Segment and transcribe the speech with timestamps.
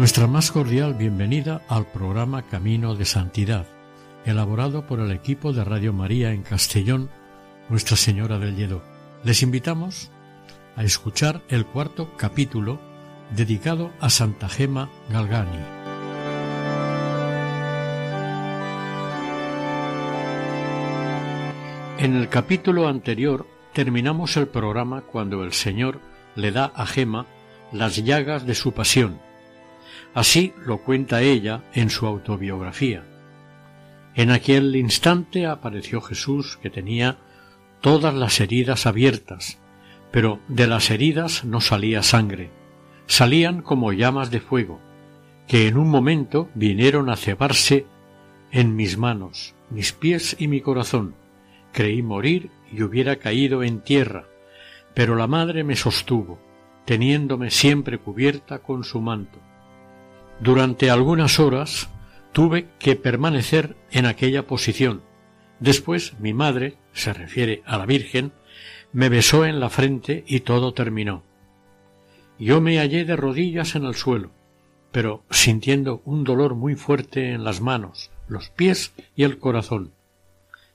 [0.00, 3.66] Nuestra más cordial bienvenida al programa Camino de Santidad,
[4.24, 7.10] elaborado por el equipo de Radio María en Castellón,
[7.68, 8.82] Nuestra Señora del Lledó.
[9.24, 10.10] Les invitamos
[10.74, 12.80] a escuchar el cuarto capítulo
[13.36, 15.58] dedicado a Santa Gema Galgani.
[21.98, 26.00] En el capítulo anterior terminamos el programa cuando el Señor
[26.36, 27.26] le da a Gema
[27.70, 29.29] las llagas de su pasión
[30.14, 33.04] Así lo cuenta ella en su autobiografía.
[34.14, 37.18] En aquel instante apareció Jesús que tenía
[37.80, 39.58] todas las heridas abiertas,
[40.10, 42.50] pero de las heridas no salía sangre,
[43.06, 44.80] salían como llamas de fuego,
[45.46, 47.86] que en un momento vinieron a cebarse
[48.50, 51.14] en mis manos, mis pies y mi corazón.
[51.72, 54.26] Creí morir y hubiera caído en tierra,
[54.94, 56.40] pero la madre me sostuvo,
[56.84, 59.38] teniéndome siempre cubierta con su manto.
[60.40, 61.90] Durante algunas horas
[62.32, 65.02] tuve que permanecer en aquella posición.
[65.58, 68.32] Después mi madre, se refiere a la Virgen,
[68.92, 71.24] me besó en la frente y todo terminó.
[72.38, 74.30] Yo me hallé de rodillas en el suelo,
[74.92, 79.92] pero sintiendo un dolor muy fuerte en las manos, los pies y el corazón.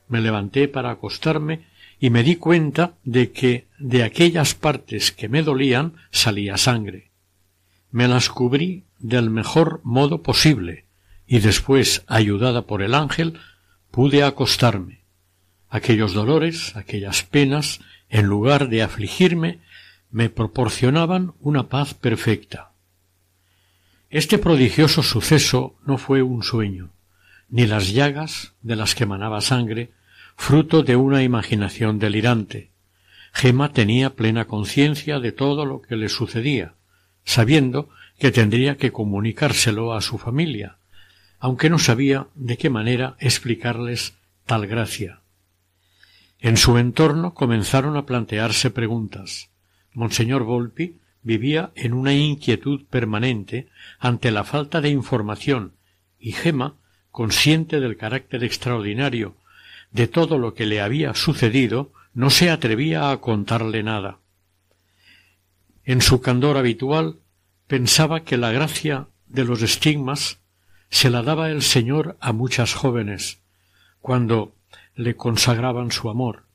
[0.08, 1.66] Me levanté para acostarme
[2.00, 7.05] y me di cuenta de que de aquellas partes que me dolían salía sangre.
[7.92, 10.86] Me las cubrí del mejor modo posible
[11.28, 13.40] y después, ayudada por el ángel,
[13.92, 15.04] pude acostarme.
[15.70, 17.80] Aquellos dolores, aquellas penas,
[18.10, 19.60] en lugar de afligirme,
[20.12, 22.72] me proporcionaban una paz perfecta.
[24.10, 26.92] Este prodigioso suceso no fue un sueño,
[27.50, 29.92] ni las llagas de las que emanaba sangre,
[30.38, 32.70] fruto de una imaginación delirante.
[33.34, 36.76] Gema tenía plena conciencia de todo lo que le sucedía,
[37.26, 40.78] sabiendo que tendría que comunicárselo a su familia,
[41.40, 44.16] aunque no sabía de qué manera explicarles
[44.46, 45.22] tal gracia.
[46.40, 49.50] En su entorno comenzaron a plantearse preguntas.
[49.94, 53.68] Monseñor Volpi vivía en una inquietud permanente
[54.00, 55.74] ante la falta de información
[56.20, 56.76] y Gema,
[57.12, 59.36] consciente del carácter extraordinario
[59.92, 64.20] de todo lo que le había sucedido, no se atrevía a contarle nada.
[65.86, 67.20] En su candor habitual
[67.68, 70.40] pensaba que la gracia de los estigmas
[70.90, 73.40] se la daba el Señor a muchas jóvenes,
[74.02, 74.56] cuando
[74.96, 76.46] le consagraban su amor,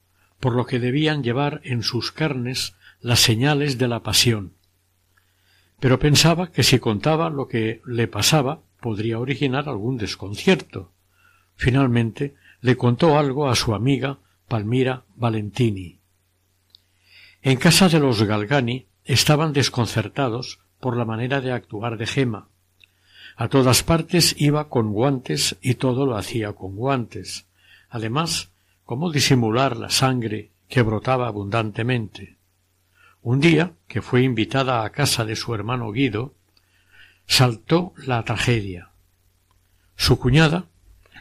[0.40, 4.54] por lo que debían llevar en sus carnes las señales de la pasión.
[5.78, 10.92] Pero pensaba que si contaba lo que le pasaba podría originar algún desconcierto.
[11.54, 16.00] Finalmente le contó algo a su amiga Palmira Valentini.
[17.42, 22.48] En casa de los Galgani estaban desconcertados por la manera de actuar de Gema.
[23.36, 27.46] A todas partes iba con guantes y todo lo hacía con guantes.
[27.88, 28.50] Además,
[28.84, 32.36] cómo disimular la sangre que brotaba abundantemente.
[33.22, 36.34] Un día, que fue invitada a casa de su hermano Guido,
[37.26, 38.90] saltó la tragedia.
[39.96, 40.66] Su cuñada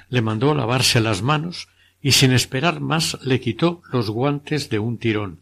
[0.09, 1.67] le mandó lavarse las manos
[2.01, 5.41] y sin esperar más le quitó los guantes de un tirón.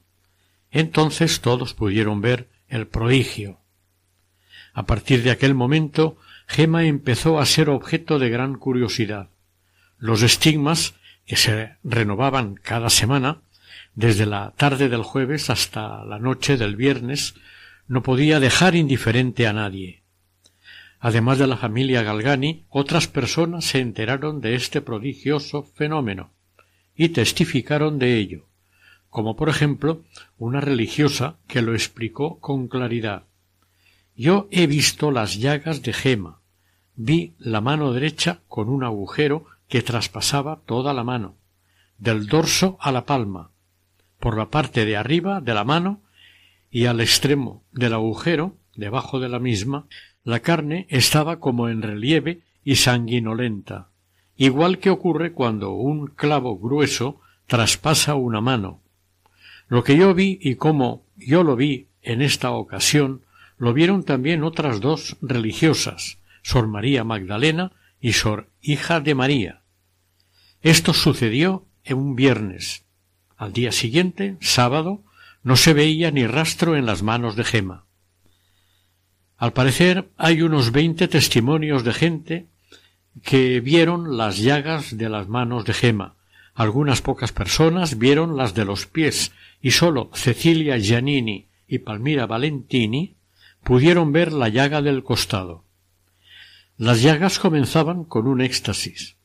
[0.71, 3.59] Entonces todos pudieron ver el prodigio.
[4.73, 6.17] A partir de aquel momento,
[6.47, 9.29] Gema empezó a ser objeto de gran curiosidad.
[9.97, 13.41] Los estigmas, que se renovaban cada semana,
[13.95, 17.35] desde la tarde del jueves hasta la noche del viernes,
[17.87, 20.03] no podía dejar indiferente a nadie.
[20.99, 26.31] Además de la familia Galgani, otras personas se enteraron de este prodigioso fenómeno
[26.95, 28.47] y testificaron de ello,
[29.17, 30.03] como por ejemplo
[30.37, 33.23] una religiosa que lo explicó con claridad.
[34.15, 36.41] Yo he visto las llagas de Gema.
[36.95, 41.33] Vi la mano derecha con un agujero que traspasaba toda la mano,
[41.97, 43.49] del dorso a la palma,
[44.19, 46.03] por la parte de arriba de la mano
[46.69, 49.87] y al extremo del agujero, debajo de la misma,
[50.25, 53.89] la carne estaba como en relieve y sanguinolenta,
[54.35, 58.83] igual que ocurre cuando un clavo grueso traspasa una mano.
[59.67, 63.25] Lo que yo vi y como yo lo vi en esta ocasión,
[63.57, 69.61] lo vieron también otras dos religiosas, Sor María Magdalena y Sor Hija de María.
[70.61, 72.85] Esto sucedió en un viernes.
[73.35, 75.03] Al día siguiente, sábado,
[75.43, 77.85] no se veía ni rastro en las manos de Gema.
[79.37, 82.47] Al parecer hay unos veinte testimonios de gente
[83.23, 86.16] que vieron las llagas de las manos de Gema.
[86.57, 89.31] Algunas pocas personas vieron las de los pies
[89.61, 93.15] y sólo Cecilia Giannini y Palmira Valentini
[93.63, 95.65] pudieron ver la llaga del costado.
[96.75, 99.17] Las llagas comenzaban con un éxtasis.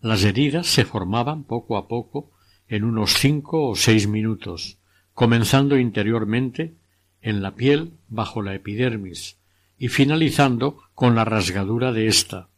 [0.00, 2.30] Las heridas se formaban poco a poco
[2.68, 4.78] en unos cinco o seis minutos,
[5.12, 6.72] comenzando interiormente
[7.20, 9.36] en la piel bajo la epidermis
[9.78, 12.48] y finalizando con la rasgadura de ésta.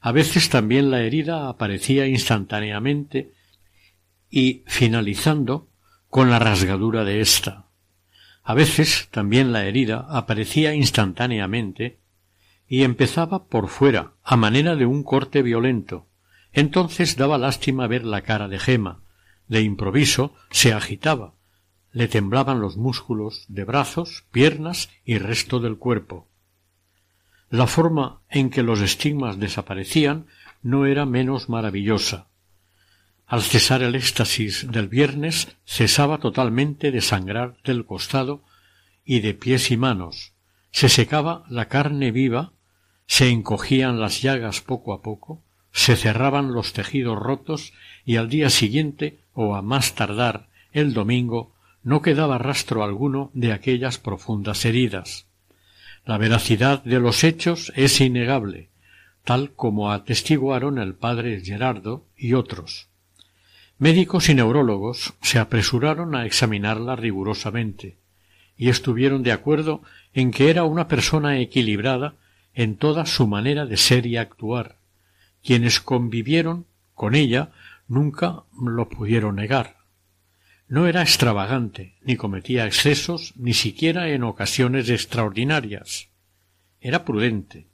[0.00, 3.34] A veces también la herida aparecía instantáneamente
[4.38, 5.66] y finalizando
[6.10, 7.68] con la rasgadura de ésta.
[8.42, 12.00] A veces también la herida aparecía instantáneamente
[12.68, 16.06] y empezaba por fuera, a manera de un corte violento.
[16.52, 19.00] Entonces daba lástima ver la cara de Gema.
[19.48, 21.32] De improviso se agitaba,
[21.90, 26.28] le temblaban los músculos de brazos, piernas y resto del cuerpo.
[27.48, 30.26] La forma en que los estigmas desaparecían
[30.60, 32.28] no era menos maravillosa.
[33.26, 38.44] Al cesar el éxtasis del viernes, cesaba totalmente de sangrar del costado
[39.04, 40.32] y de pies y manos,
[40.70, 42.52] se secaba la carne viva,
[43.06, 45.42] se encogían las llagas poco a poco,
[45.72, 47.72] se cerraban los tejidos rotos
[48.04, 51.52] y al día siguiente, o a más tardar el domingo,
[51.82, 55.26] no quedaba rastro alguno de aquellas profundas heridas.
[56.04, 58.70] La veracidad de los hechos es innegable,
[59.24, 62.88] tal como atestiguaron el padre Gerardo y otros.
[63.78, 67.98] Médicos y neurólogos se apresuraron a examinarla rigurosamente
[68.56, 69.82] y estuvieron de acuerdo
[70.14, 72.14] en que era una persona equilibrada
[72.54, 74.76] en toda su manera de ser y actuar.
[75.44, 76.64] Quienes convivieron
[76.94, 77.50] con ella
[77.86, 79.76] nunca lo pudieron negar.
[80.68, 86.08] No era extravagante, ni cometía excesos, ni siquiera en ocasiones extraordinarias.
[86.80, 87.66] Era prudente,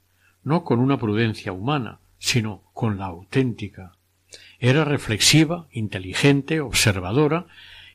[0.42, 3.92] no con una prudencia humana, sino con la auténtica,
[4.62, 7.46] era reflexiva, inteligente, observadora,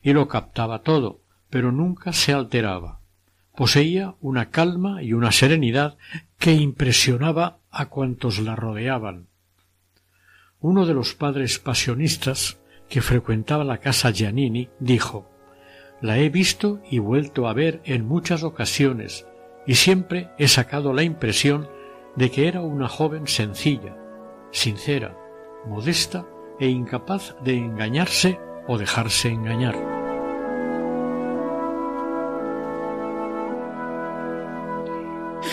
[0.02, 3.00] y lo captaba todo, pero nunca se alteraba.
[3.56, 5.96] Poseía una calma y una serenidad
[6.38, 9.28] que impresionaba a cuantos la rodeaban.
[10.60, 12.58] Uno de los padres pasionistas
[12.90, 15.30] que frecuentaba la casa Giannini dijo
[16.02, 19.26] La he visto y vuelto a ver en muchas ocasiones,
[19.66, 21.66] y siempre he sacado la impresión
[22.14, 23.96] de que era una joven sencilla,
[24.52, 25.16] sincera,
[25.66, 26.26] modesta
[26.60, 29.76] e incapaz de engañarse o dejarse engañar.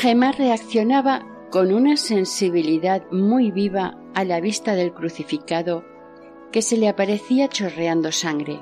[0.02, 5.86] Gemma reaccionaba con una sensibilidad muy viva a la vista del crucificado
[6.52, 8.60] que se le aparecía chorreando sangre.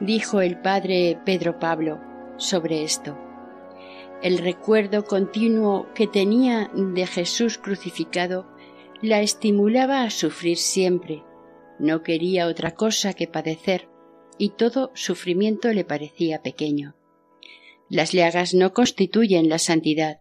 [0.00, 2.00] Dijo el padre Pedro Pablo
[2.36, 3.18] sobre esto.
[4.22, 8.46] El recuerdo continuo que tenía de Jesús crucificado
[9.02, 11.22] la estimulaba a sufrir siempre.
[11.78, 13.88] No quería otra cosa que padecer,
[14.36, 16.96] y todo sufrimiento le parecía pequeño.
[17.88, 20.20] Las llagas no constituyen la santidad.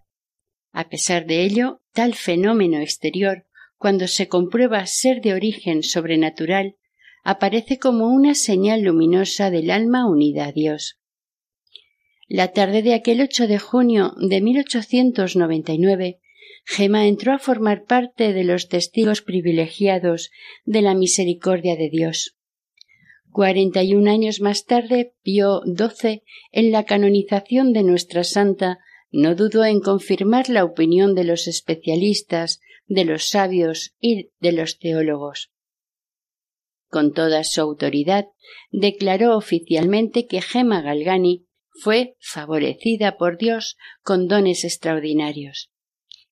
[0.71, 3.45] A pesar de ello, tal fenómeno exterior,
[3.77, 6.77] cuando se comprueba ser de origen sobrenatural,
[7.23, 10.99] aparece como una señal luminosa del alma unida a Dios.
[12.27, 16.19] La tarde de aquel 8 de junio de 1899
[16.71, 20.29] Gema entró a formar parte de los testigos privilegiados
[20.65, 22.37] de la misericordia de Dios.
[23.31, 26.21] Cuarenta y un años más tarde, Pío XII,
[26.51, 28.77] en la canonización de nuestra santa,
[29.09, 34.77] no dudó en confirmar la opinión de los especialistas, de los sabios y de los
[34.77, 35.51] teólogos.
[36.87, 38.27] Con toda su autoridad,
[38.69, 41.47] declaró oficialmente que Gema Galgani
[41.81, 45.71] fue favorecida por Dios con dones extraordinarios.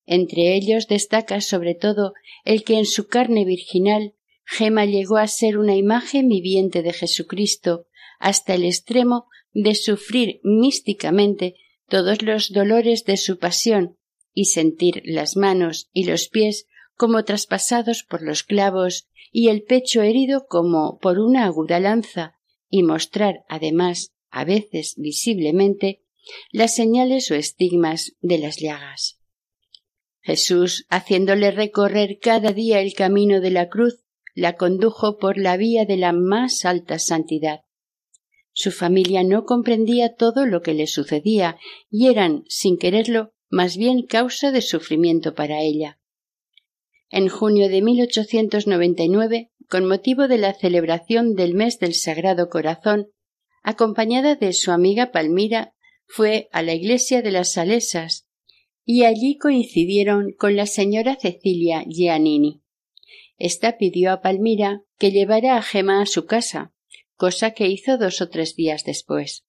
[0.07, 2.13] Entre ellos destaca sobre todo
[2.45, 7.85] el que en su carne virginal Gema llegó a ser una imagen viviente de Jesucristo
[8.17, 11.55] hasta el extremo de sufrir místicamente
[11.89, 13.97] todos los dolores de su pasión
[14.33, 20.01] y sentir las manos y los pies como traspasados por los clavos y el pecho
[20.01, 22.35] herido como por una aguda lanza
[22.69, 26.01] y mostrar además a veces visiblemente
[26.51, 29.16] las señales o estigmas de las llagas.
[30.27, 34.03] Jesús, haciéndole recorrer cada día el camino de la cruz,
[34.35, 37.61] la condujo por la vía de la más alta santidad.
[38.51, 41.57] Su familia no comprendía todo lo que le sucedía
[41.89, 45.97] y eran, sin quererlo, más bien causa de sufrimiento para ella.
[47.09, 53.07] En junio de 1899, con motivo de la celebración del mes del Sagrado Corazón,
[53.63, 55.73] acompañada de su amiga Palmira,
[56.05, 58.26] fue a la iglesia de las Salesas
[58.89, 62.61] y allí coincidieron con la señora Cecilia Giannini.
[63.37, 66.71] Esta pidió a Palmira que llevara a Gema a su casa,
[67.17, 69.43] cosa que hizo dos o tres días después.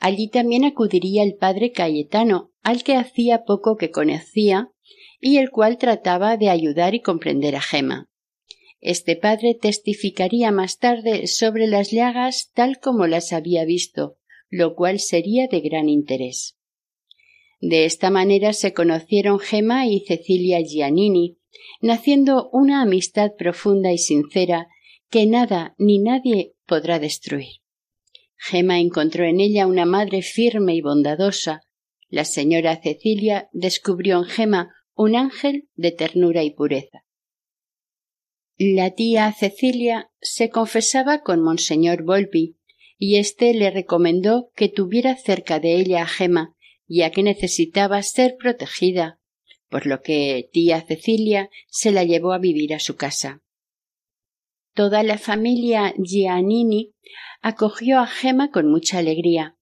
[0.00, 4.70] Allí también acudiría el padre Cayetano, al que hacía poco que conocía
[5.20, 8.08] y el cual trataba de ayudar y comprender a Gema.
[8.80, 14.16] Este padre testificaría más tarde sobre las llagas tal como las había visto,
[14.48, 16.56] lo cual sería de gran interés.
[17.62, 21.38] De esta manera se conocieron Gema y Cecilia Giannini,
[21.80, 24.66] naciendo una amistad profunda y sincera
[25.10, 27.60] que nada ni nadie podrá destruir.
[28.36, 31.60] Gema encontró en ella una madre firme y bondadosa.
[32.08, 37.04] La señora Cecilia descubrió en Gema un ángel de ternura y pureza.
[38.58, 42.56] La tía Cecilia se confesaba con Monseñor Volpi,
[42.98, 46.56] y éste le recomendó que tuviera cerca de ella a Gema,
[46.94, 49.18] ya que necesitaba ser protegida,
[49.70, 53.40] por lo que tía Cecilia se la llevó a vivir a su casa.
[54.74, 56.92] Toda la familia Giannini
[57.40, 59.56] acogió a Gema con mucha alegría.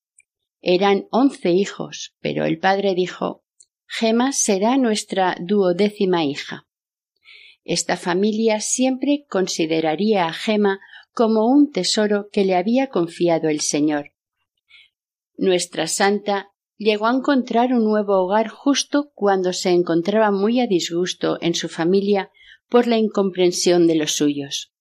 [0.60, 3.44] Eran once hijos, pero el padre dijo
[3.87, 6.66] Gema será nuestra duodécima hija.
[7.62, 10.80] Esta familia siempre consideraría a Gema
[11.12, 14.14] como un tesoro que le había confiado el Señor.
[15.37, 21.37] Nuestra santa llegó a encontrar un nuevo hogar justo cuando se encontraba muy a disgusto
[21.42, 22.30] en su familia
[22.70, 24.72] por la incomprensión de los suyos.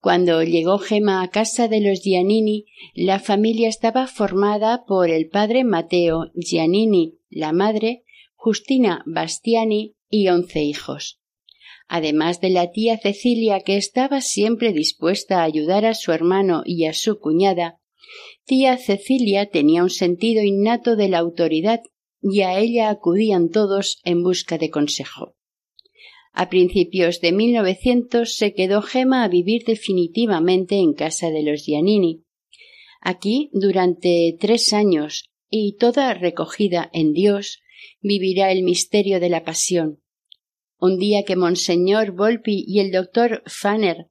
[0.00, 5.64] Cuando llegó Gema a casa de los Giannini, la familia estaba formada por el padre
[5.64, 11.20] Mateo Giannini, la madre, Justina Bastiani y once hijos.
[11.88, 16.84] Además de la tía Cecilia, que estaba siempre dispuesta a ayudar a su hermano y
[16.84, 17.80] a su cuñada,
[18.48, 21.82] tía Cecilia tenía un sentido innato de la autoridad
[22.20, 25.36] y a ella acudían todos en busca de consejo.
[26.32, 32.24] A principios de 1900 se quedó Gema a vivir definitivamente en casa de los Giannini.
[33.02, 37.60] Aquí, durante tres años, y toda recogida en Dios,
[38.00, 40.00] vivirá el misterio de la pasión.
[40.78, 44.08] Un día que Monseñor Volpi y el doctor Fanner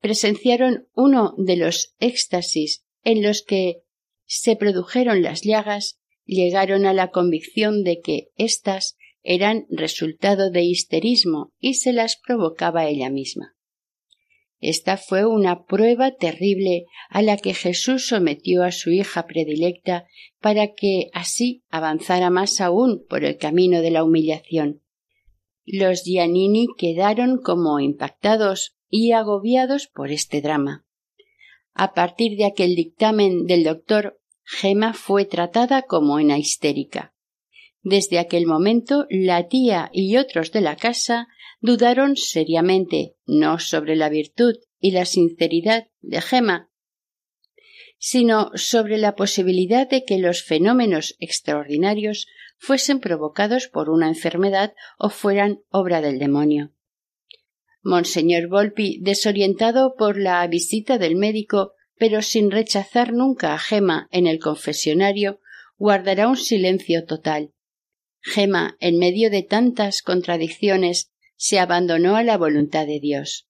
[0.00, 3.82] presenciaron uno de los éxtasis en los que
[4.26, 11.52] se produjeron las llagas, llegaron a la convicción de que éstas eran resultado de histerismo
[11.58, 13.56] y se las provocaba ella misma.
[14.60, 20.04] Esta fue una prueba terrible a la que Jesús sometió a su hija predilecta
[20.38, 24.82] para que así avanzara más aún por el camino de la humillación.
[25.64, 30.84] Los Giannini quedaron como impactados y agobiados por este drama.
[31.74, 37.14] A partir de aquel dictamen del doctor, Gema fue tratada como una histérica.
[37.82, 41.28] Desde aquel momento la tía y otros de la casa
[41.60, 46.70] dudaron seriamente no sobre la virtud y la sinceridad de Gema,
[47.98, 52.26] sino sobre la posibilidad de que los fenómenos extraordinarios
[52.58, 56.72] fuesen provocados por una enfermedad o fueran obra del demonio.
[57.82, 64.26] Monseñor Volpi, desorientado por la visita del médico, pero sin rechazar nunca a Gema en
[64.26, 65.40] el confesionario,
[65.76, 67.52] guardará un silencio total,
[68.22, 73.48] Gema, en medio de tantas contradicciones, se abandonó a la voluntad de Dios.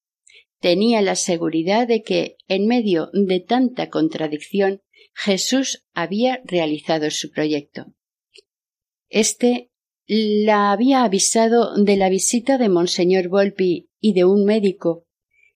[0.60, 4.82] Tenía la seguridad de que, en medio de tanta contradicción,
[5.14, 7.87] Jesús había realizado su proyecto.
[9.08, 9.70] Este
[10.06, 15.07] la había avisado de la visita de Monseñor Volpi y de un médico.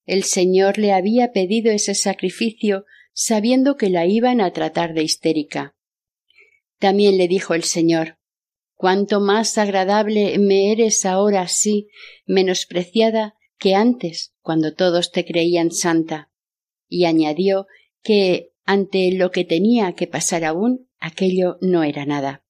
[0.04, 5.74] El Señor le había pedido ese sacrificio sabiendo que la iban a tratar de histérica.
[6.78, 8.18] También le dijo el Señor
[8.74, 11.88] cuánto más agradable me eres ahora así,
[12.26, 16.30] menospreciada que antes, cuando todos te creían santa.
[16.86, 17.66] Y añadió
[18.02, 22.44] que ante lo que tenía que pasar aún, aquello no era nada.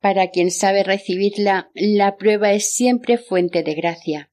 [0.00, 4.32] Para quien sabe recibirla, la prueba es siempre fuente de gracia.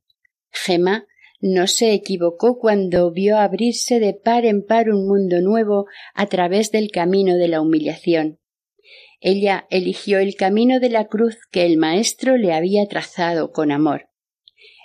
[0.55, 1.07] Gema
[1.41, 6.71] no se equivocó cuando vio abrirse de par en par un mundo nuevo a través
[6.71, 8.39] del camino de la humillación
[9.19, 14.09] Ella eligió el camino de la cruz que el maestro le había trazado con amor.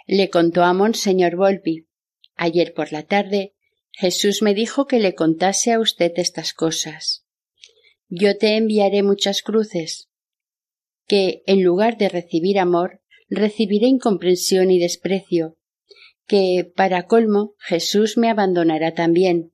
[0.07, 1.87] Le contó a Monseñor Volpi.
[2.35, 3.55] Ayer por la tarde
[3.93, 7.25] Jesús me dijo que le contase a usted estas cosas.
[8.09, 10.11] Yo te enviaré muchas cruces,
[11.07, 15.59] que en lugar de recibir amor, recibiré incomprensión y desprecio,
[16.31, 19.53] que, para colmo, Jesús me abandonará también.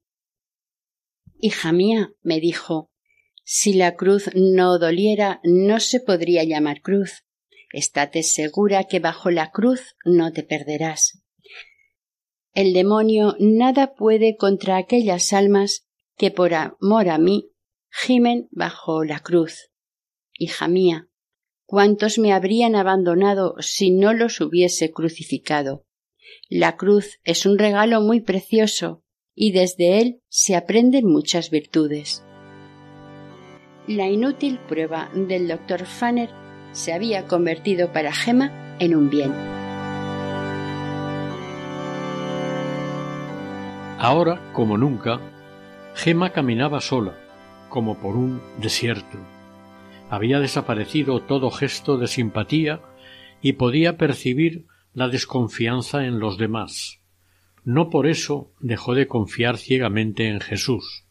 [1.41, 2.91] Hija mía, me dijo,
[3.45, 7.25] si la cruz no doliera, no se podría llamar cruz.
[7.73, 11.23] Estate segura que bajo la cruz no te perderás.
[12.53, 15.87] El demonio nada puede contra aquellas almas
[16.19, 17.53] que por amor a mí
[17.89, 19.71] gimen bajo la cruz.
[20.35, 21.09] Hija mía,
[21.65, 25.86] ¿cuántos me habrían abandonado si no los hubiese crucificado?
[26.49, 29.03] La cruz es un regalo muy precioso
[29.35, 32.25] y desde él se aprenden muchas virtudes.
[33.87, 36.31] La inútil prueba del doctor Fanner
[36.73, 39.33] se había convertido para Gemma en un bien.
[43.99, 45.21] Ahora, como nunca,
[45.95, 47.15] Gemma caminaba sola,
[47.69, 49.19] como por un desierto.
[50.11, 52.81] Había desaparecido todo gesto de simpatía
[53.41, 57.01] y podía percibir la desconfianza en los demás.
[57.65, 61.05] No por eso dejó de confiar ciegamente en Jesús.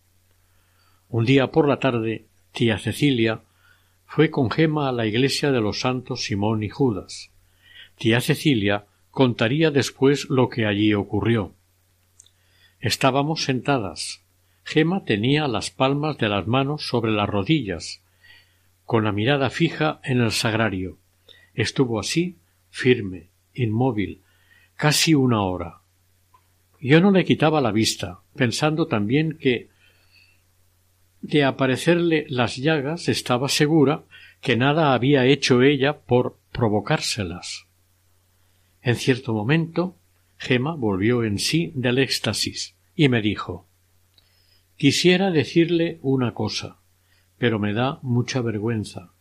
[1.07, 3.41] Un día por la tarde tía Cecilia,
[4.07, 7.29] fue con Gema a la iglesia de los santos Simón y Judas.
[7.95, 11.53] Tía Cecilia contaría después lo que allí ocurrió.
[12.79, 14.23] Estábamos sentadas.
[14.63, 18.01] Gema tenía las palmas de las manos sobre las rodillas,
[18.83, 20.97] con la mirada fija en el sagrario.
[21.53, 22.39] Estuvo así,
[22.71, 24.21] firme, inmóvil,
[24.75, 25.81] casi una hora.
[26.79, 29.69] Yo no le quitaba la vista, pensando también que
[31.21, 34.03] de aparecerle las llagas estaba segura
[34.41, 37.65] que nada había hecho ella por provocárselas.
[38.81, 39.95] En cierto momento
[40.37, 43.65] Gema volvió en sí del éxtasis y me dijo
[44.77, 46.77] Quisiera decirle una cosa,
[47.37, 49.13] pero me da mucha vergüenza.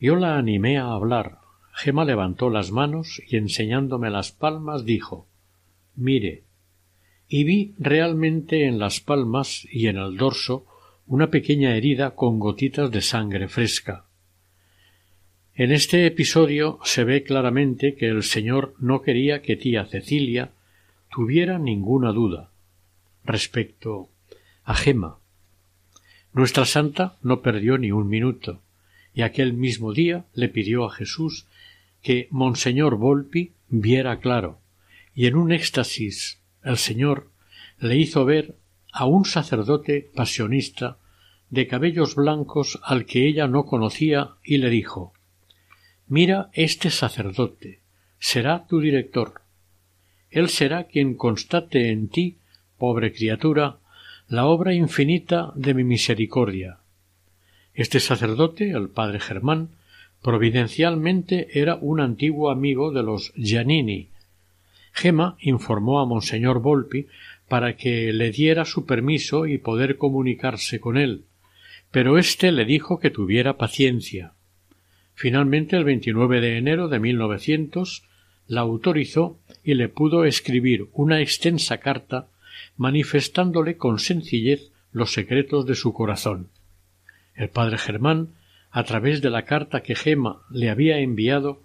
[0.00, 1.39] Yo la animé a hablar.
[1.80, 5.26] Gema levantó las manos y enseñándome las palmas dijo
[5.96, 6.42] Mire,
[7.26, 10.66] y vi realmente en las palmas y en el dorso
[11.06, 14.04] una pequeña herida con gotitas de sangre fresca.
[15.54, 20.50] En este episodio se ve claramente que el señor no quería que tía Cecilia
[21.10, 22.50] tuviera ninguna duda
[23.24, 24.10] respecto
[24.64, 25.16] a Gema.
[26.34, 28.60] Nuestra santa no perdió ni un minuto,
[29.14, 31.46] y aquel mismo día le pidió a Jesús
[32.02, 34.58] que Monseñor Volpi viera claro,
[35.14, 37.30] y en un éxtasis el Señor
[37.78, 38.56] le hizo ver
[38.92, 40.98] a un sacerdote pasionista
[41.48, 45.12] de cabellos blancos al que ella no conocía y le dijo
[46.06, 47.80] Mira este sacerdote,
[48.18, 49.42] será tu director.
[50.30, 52.38] Él será quien constate en ti,
[52.78, 53.78] pobre criatura,
[54.28, 56.78] la obra infinita de mi misericordia.
[57.74, 59.70] Este sacerdote, el padre Germán,
[60.22, 64.08] providencialmente era un antiguo amigo de los Giannini.
[64.92, 67.06] Gema informó a monseñor Volpi
[67.48, 71.24] para que le diera su permiso y poder comunicarse con él,
[71.90, 74.32] pero éste le dijo que tuviera paciencia.
[75.14, 78.04] Finalmente, el 29 de enero de 1900,
[78.46, 82.28] la autorizó y le pudo escribir una extensa carta
[82.76, 86.48] manifestándole con sencillez los secretos de su corazón.
[87.34, 88.30] El padre Germán,
[88.70, 91.62] a través de la carta que Gema le había enviado,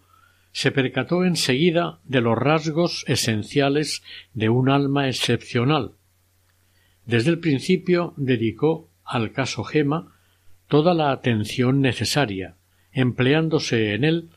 [0.52, 5.92] se percató enseguida de los rasgos esenciales de un alma excepcional.
[7.06, 10.14] Desde el principio dedicó al caso Gema
[10.68, 12.56] toda la atención necesaria,
[12.92, 14.30] empleándose en él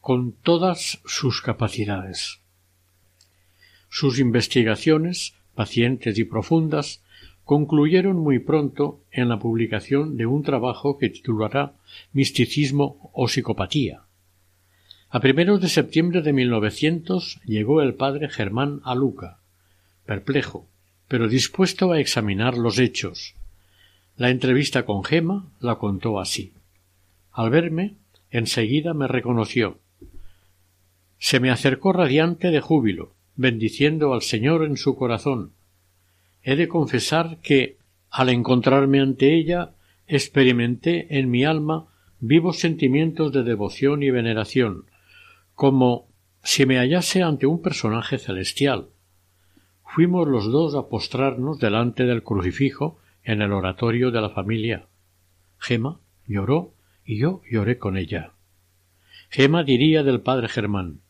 [0.00, 2.40] con todas sus capacidades.
[3.88, 7.02] Sus investigaciones, pacientes y profundas,
[7.46, 11.74] concluyeron muy pronto en la publicación de un trabajo que titulará
[12.12, 14.02] Misticismo o Psicopatía.
[15.10, 19.38] A primeros de septiembre de 1900 llegó el padre Germán a Luca,
[20.04, 20.66] perplejo,
[21.06, 23.36] pero dispuesto a examinar los hechos.
[24.16, 26.52] La entrevista con Gema la contó así.
[27.30, 27.94] Al verme,
[28.32, 29.78] enseguida me reconoció.
[31.18, 35.52] Se me acercó radiante de júbilo, bendiciendo al Señor en su corazón.
[36.48, 37.78] He de confesar que,
[38.08, 39.72] al encontrarme ante ella,
[40.06, 41.88] experimenté en mi alma
[42.20, 44.84] vivos sentimientos de devoción y veneración,
[45.56, 46.06] como
[46.44, 48.90] si me hallase ante un personaje celestial.
[49.84, 54.86] Fuimos los dos a postrarnos delante del crucifijo en el oratorio de la familia.
[55.58, 58.34] Gema lloró y yo lloré con ella.
[59.30, 61.00] Gema diría del padre Germán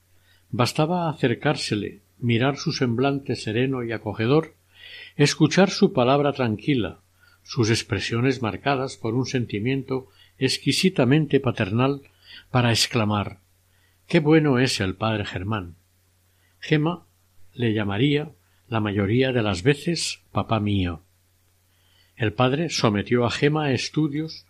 [0.51, 4.55] bastaba acercársele, mirar su semblante sereno y acogedor,
[5.17, 7.01] escuchar su palabra tranquila,
[7.43, 12.03] sus expresiones marcadas por un sentimiento exquisitamente paternal,
[12.51, 13.41] para exclamar
[14.07, 15.77] Qué bueno es el padre Germán.
[16.61, 17.07] Gema
[17.55, 18.33] le llamaría
[18.69, 21.03] la mayoría de las veces papá mío.
[22.17, 24.47] El padre sometió a Gema a estudios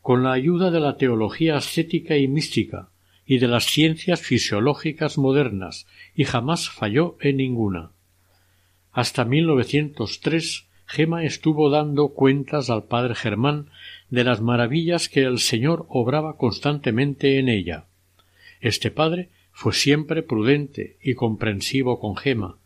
[0.00, 2.90] con la ayuda de la teología ascética y mística
[3.24, 7.92] y de las ciencias fisiológicas modernas y jamás falló en ninguna.
[8.92, 13.70] Hasta 1903 Gema estuvo dando cuentas al padre Germán
[14.10, 17.86] de las maravillas que el Señor obraba constantemente en ella.
[18.60, 22.58] Este padre fue siempre prudente y comprensivo con Gema,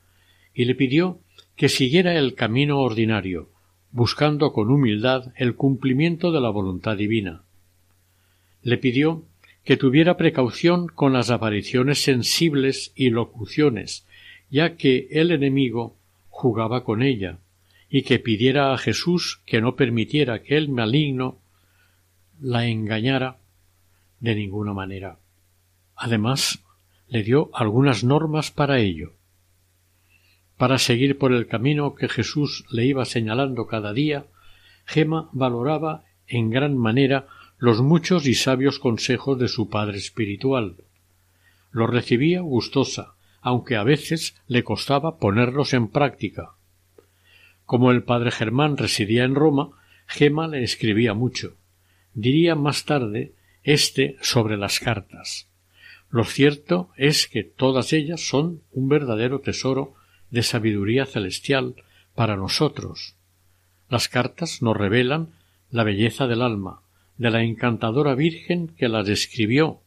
[0.53, 1.21] y le pidió
[1.55, 3.49] que siguiera el camino ordinario,
[3.93, 7.43] buscando con humildad el cumplimiento de la voluntad divina.
[8.63, 9.23] Le pidió
[9.65, 14.05] que tuviera precaución con las apariciones sensibles y locuciones,
[14.51, 15.96] ya que el enemigo
[16.37, 17.39] jugaba con ella,
[17.89, 21.39] y que pidiera a Jesús que no permitiera que el maligno
[22.39, 23.39] la engañara
[24.21, 25.19] de ninguna manera.
[25.95, 26.63] Además,
[27.09, 29.15] le dio algunas normas para ello.
[30.59, 34.27] Para seguir por el camino que Jesús le iba señalando cada día,
[34.85, 40.85] Gema valoraba en gran manera los muchos y sabios consejos de su padre espiritual.
[41.71, 43.16] Los recibía gustosa,
[43.47, 46.57] aunque a veces le costaba ponerlos en práctica.
[47.65, 49.71] Como el padre Germán residía en Roma,
[50.09, 51.55] Gema le escribía mucho.
[52.13, 55.49] Diría más tarde este sobre las cartas.
[56.11, 59.95] Lo cierto es que todas ellas son un verdadero tesoro
[60.33, 61.77] de sabiduría celestial
[62.17, 63.15] para nosotros.
[63.89, 65.29] Las cartas nos revelan
[65.71, 66.83] la belleza del alma,
[67.17, 69.83] de la encantadora Virgen que las escribió.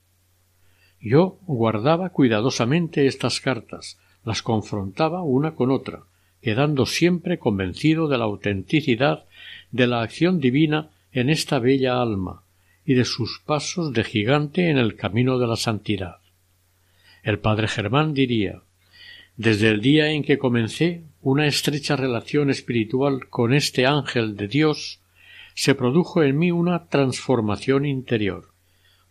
[1.01, 6.03] Yo guardaba cuidadosamente estas cartas, las confrontaba una con otra,
[6.41, 9.25] quedando siempre convencido de la autenticidad
[9.71, 12.43] de la acción divina en esta bella alma
[12.85, 16.17] y de sus pasos de gigante en el camino de la santidad.
[17.23, 18.61] El padre Germán diría
[19.39, 24.99] desde el día en que comencé una estrecha relación espiritual con este ángel de Dios,
[25.53, 28.48] se produjo en mí una transformación interior.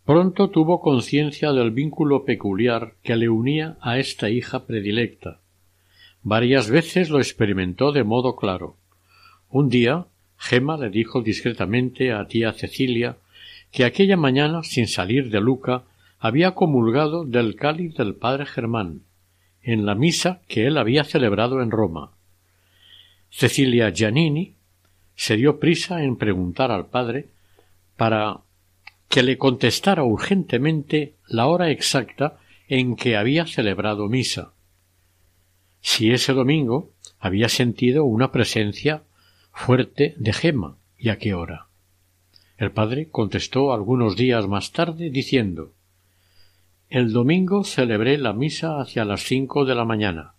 [0.09, 5.41] Pronto tuvo conciencia del vínculo peculiar que le unía a esta hija predilecta,
[6.23, 8.77] Varias veces lo experimentó de modo claro.
[9.51, 10.07] Un día
[10.39, 13.19] Gema le dijo discretamente a tía Cecilia
[13.71, 15.83] que aquella mañana, sin salir de Luca,
[16.19, 19.03] había comulgado del cáliz del padre Germán,
[19.63, 22.13] en la misa que él había celebrado en Roma.
[23.29, 24.55] Cecilia Giannini
[25.17, 27.29] se dio prisa en preguntar al padre
[27.99, 28.41] para
[29.09, 34.53] que le contestara urgentemente la hora exacta en que había celebrado misa
[35.81, 39.05] si ese domingo había sentido una presencia
[39.53, 41.69] fuerte de Gema y a qué hora.
[42.57, 45.73] El padre contestó algunos días más tarde diciendo
[46.89, 50.35] El domingo celebré la misa hacia las cinco de la mañana.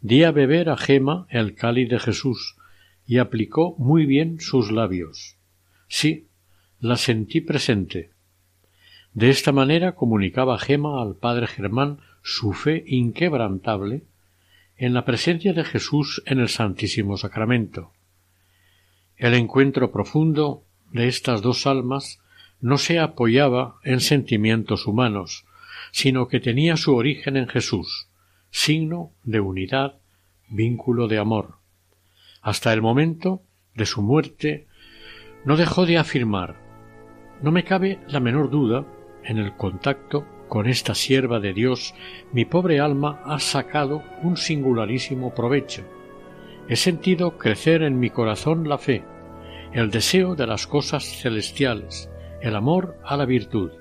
[0.00, 2.56] Di a beber a Gema el cáliz de Jesús
[3.06, 5.36] y aplicó muy bien sus labios.
[5.88, 6.28] Sí,
[6.82, 8.10] la sentí presente.
[9.14, 14.02] De esta manera comunicaba Gema al padre Germán su fe inquebrantable
[14.76, 17.92] en la presencia de Jesús en el Santísimo Sacramento.
[19.16, 22.18] El encuentro profundo de estas dos almas
[22.60, 25.44] no se apoyaba en sentimientos humanos,
[25.92, 28.08] sino que tenía su origen en Jesús,
[28.50, 29.98] signo de unidad,
[30.48, 31.58] vínculo de amor.
[32.40, 33.40] Hasta el momento
[33.76, 34.66] de su muerte
[35.44, 36.61] no dejó de afirmar
[37.42, 38.84] No me cabe la menor duda
[39.24, 41.92] en el contacto con esta sierva de Dios
[42.32, 45.82] mi pobre alma ha sacado un singularísimo provecho.
[46.68, 49.02] He sentido crecer en mi corazón la fe,
[49.72, 52.08] el deseo de las cosas celestiales,
[52.40, 53.72] el amor a la virtud.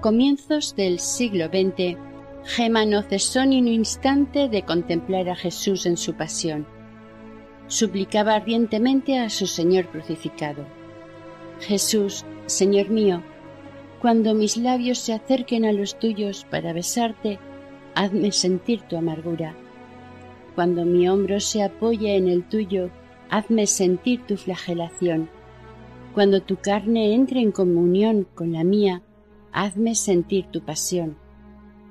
[0.00, 1.98] Comienzos del siglo XX,
[2.44, 6.66] Gema no cesó ni un instante de contemplar a Jesús en su pasión.
[7.66, 10.64] Suplicaba ardientemente a su Señor crucificado.
[11.60, 13.22] Jesús, Señor mío,
[14.00, 17.38] cuando mis labios se acerquen a los tuyos para besarte,
[17.94, 19.54] hazme sentir tu amargura.
[20.54, 22.90] Cuando mi hombro se apoye en el tuyo,
[23.28, 25.28] hazme sentir tu flagelación.
[26.14, 29.02] Cuando tu carne entre en comunión con la mía,
[29.52, 31.16] hazme sentir tu pasión.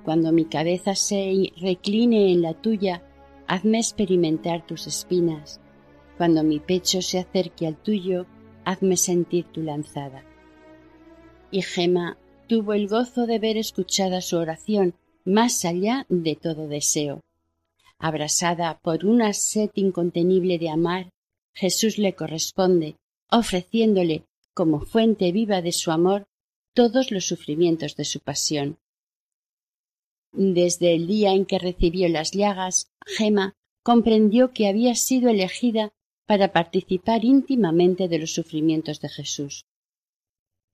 [0.03, 3.03] Cuando mi cabeza se recline en la tuya,
[3.47, 5.59] hazme experimentar tus espinas.
[6.17, 8.25] Cuando mi pecho se acerque al tuyo,
[8.65, 10.23] hazme sentir tu lanzada
[11.51, 12.17] y Gema
[12.47, 17.21] tuvo el gozo de ver escuchada su oración más allá de todo deseo.
[17.99, 21.11] Abrasada por una sed incontenible de amar,
[21.53, 22.95] Jesús le corresponde,
[23.31, 26.27] ofreciéndole, como fuente viva de su amor,
[26.79, 28.67] todos los sufrimientos de su pasión.
[30.31, 33.47] Desde el día en que recibió las llagas, Gema
[33.83, 35.83] comprendió que había sido elegida
[36.25, 39.65] para participar íntimamente de los sufrimientos de Jesús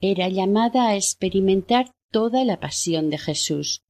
[0.04, 3.84] era llamada a experimentar toda la pasión de Jesús.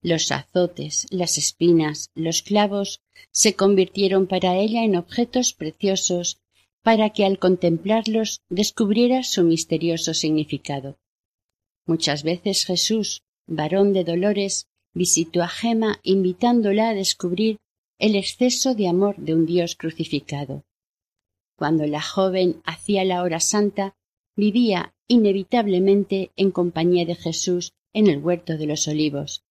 [0.00, 3.00] Los azotes, las espinas, los clavos
[3.32, 6.40] se convirtieron para ella en objetos preciosos
[6.82, 10.96] para que al contemplarlos descubriera su misterioso significado.
[11.88, 17.56] Muchas veces Jesús, varón de dolores, visitó a Gema invitándola a descubrir
[17.98, 20.64] el exceso de amor de un Dios crucificado.
[21.56, 23.96] Cuando la joven hacía la hora santa,
[24.36, 29.42] vivía inevitablemente en compañía de Jesús en el huerto de los olivos.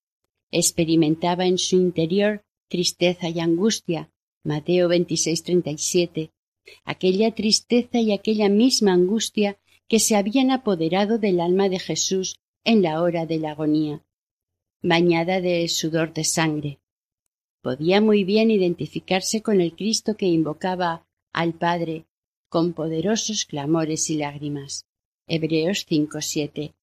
[0.52, 4.12] Experimentaba en su interior tristeza y angustia.
[4.44, 6.30] Mateo 26:37.
[6.86, 12.82] Aquella tristeza y aquella misma angustia que se habían apoderado del alma de Jesús en
[12.82, 14.04] la hora de la agonía,
[14.82, 16.80] bañada de sudor de sangre.
[17.62, 22.06] Podía muy bien identificarse con el Cristo que invocaba al Padre
[22.50, 24.86] con poderosos clamores y lágrimas.
[25.28, 26.74] Hebreos 5:7.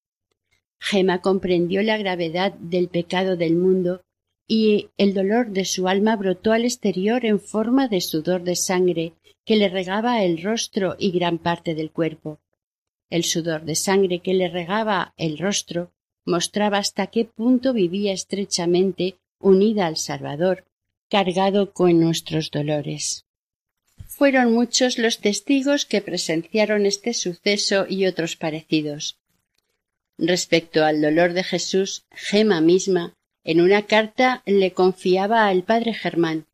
[0.79, 4.01] Gema comprendió la gravedad del pecado del mundo
[4.47, 9.13] y el dolor de su alma brotó al exterior en forma de sudor de sangre
[9.43, 12.39] que le regaba el rostro y gran parte del cuerpo.
[13.09, 15.91] El sudor de sangre que le regaba el rostro
[16.25, 20.65] mostraba hasta qué punto vivía estrechamente unida al Salvador,
[21.09, 23.25] cargado con nuestros dolores.
[24.07, 29.17] Fueron muchos los testigos que presenciaron este suceso y otros parecidos.
[30.17, 33.13] Respecto al dolor de Jesús, Gema misma,
[33.43, 36.47] en una carta le confiaba al padre Germán.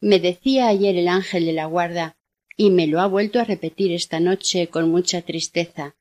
[0.00, 2.16] Me decía ayer el ángel de la guarda,
[2.56, 5.96] y me lo ha vuelto a repetir esta noche con mucha tristeza.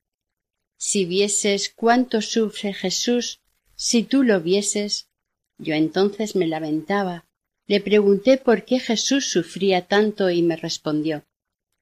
[0.77, 3.39] Si vieses cuánto sufre Jesús,
[3.75, 5.09] si tú lo vieses,
[5.57, 7.25] yo entonces me lamentaba,
[7.67, 11.25] le pregunté por qué Jesús sufría tanto y me respondió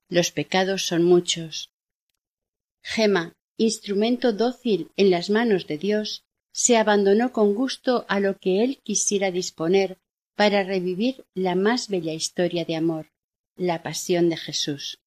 [0.09, 1.71] Los pecados son muchos.
[2.83, 8.63] Gema, instrumento dócil en las manos de Dios, se abandonó con gusto a lo que
[8.63, 9.97] él quisiera disponer
[10.35, 13.11] para revivir la más bella historia de amor,
[13.59, 14.99] la pasión de Jesús.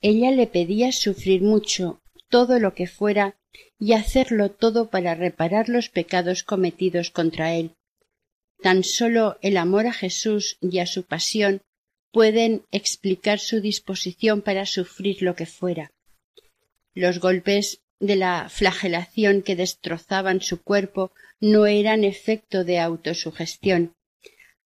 [0.00, 2.00] Ella le pedía sufrir mucho,
[2.30, 3.36] todo lo que fuera,
[3.78, 7.74] y hacerlo todo para reparar los pecados cometidos contra él,
[8.60, 11.62] Tan sólo el amor a Jesús y a su pasión
[12.10, 15.92] pueden explicar su disposición para sufrir lo que fuera.
[16.94, 23.94] Los golpes de la flagelación que destrozaban su cuerpo no eran efecto de autosugestión.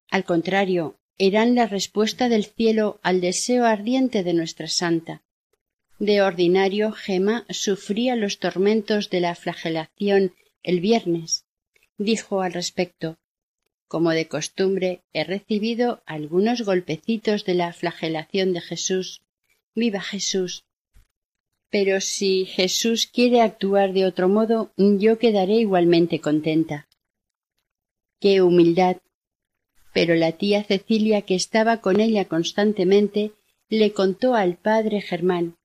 [0.09, 5.21] Al contrario, eran la respuesta del cielo al deseo ardiente de nuestra santa.
[5.99, 11.45] De ordinario, Gema sufría los tormentos de la flagelación el viernes.
[11.99, 13.19] Dijo al respecto
[13.87, 19.21] como de costumbre, he recibido algunos golpecitos de la flagelación de Jesús.
[19.75, 20.63] Viva Jesús.
[21.69, 26.87] Pero si Jesús quiere actuar de otro modo, yo quedaré igualmente contenta.
[28.19, 28.97] Qué humildad.
[29.93, 33.33] Pero la tía Cecilia, que estaba con ella constantemente,
[33.69, 35.57] le contó al padre Germán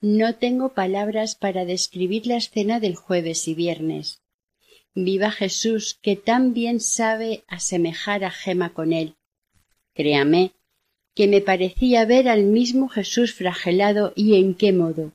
[0.00, 4.22] No tengo palabras para describir la escena del jueves y viernes.
[4.94, 9.16] Viva Jesús, que tan bien sabe asemejar a Gema con él.
[9.94, 10.52] Créame,
[11.14, 15.12] que me parecía ver al mismo Jesús flagelado y en qué modo.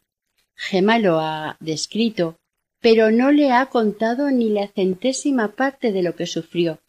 [0.56, 2.38] Gema lo ha descrito,
[2.82, 6.80] pero no le ha contado ni la centésima parte de lo que sufrió.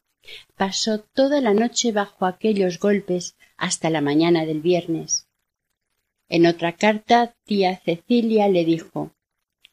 [0.56, 5.26] Pasó toda la noche bajo aquellos golpes hasta la mañana del viernes.
[6.28, 9.12] En otra carta, tía Cecilia le dijo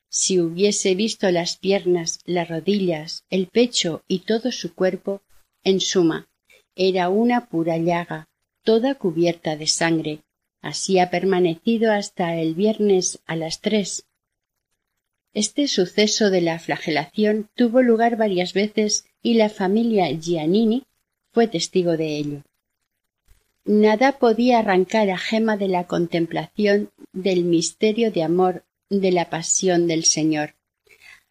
[0.09, 5.21] Si hubiese visto las piernas, las rodillas, el pecho y todo su cuerpo,
[5.63, 6.27] en suma,
[6.75, 8.27] era una pura llaga,
[8.63, 10.21] toda cubierta de sangre.
[10.61, 14.07] Así ha permanecido hasta el viernes a las tres.
[15.33, 20.83] Este suceso de la flagelación tuvo lugar varias veces y la familia Giannini
[21.33, 22.43] fue testigo de ello.
[23.65, 29.85] Nada podía arrancar a Gema de la contemplación del misterio de amor de la pasión
[29.85, 30.55] del Señor.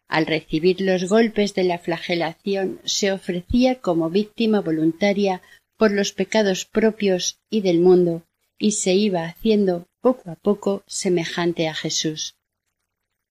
[0.07, 5.41] Al recibir los golpes de la flagelación se ofrecía como víctima voluntaria
[5.75, 8.27] por los pecados propios y del mundo,
[8.59, 12.35] y se iba haciendo poco a poco semejante a Jesús.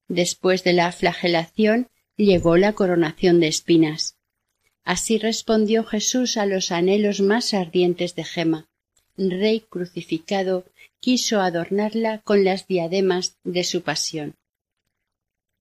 [0.09, 4.16] Después de la flagelación llegó la coronación de espinas.
[4.87, 8.69] Así respondió Jesús a los anhelos más ardientes de Gema.
[9.17, 10.65] Rey crucificado
[11.01, 14.37] quiso adornarla con las diademas de su pasión.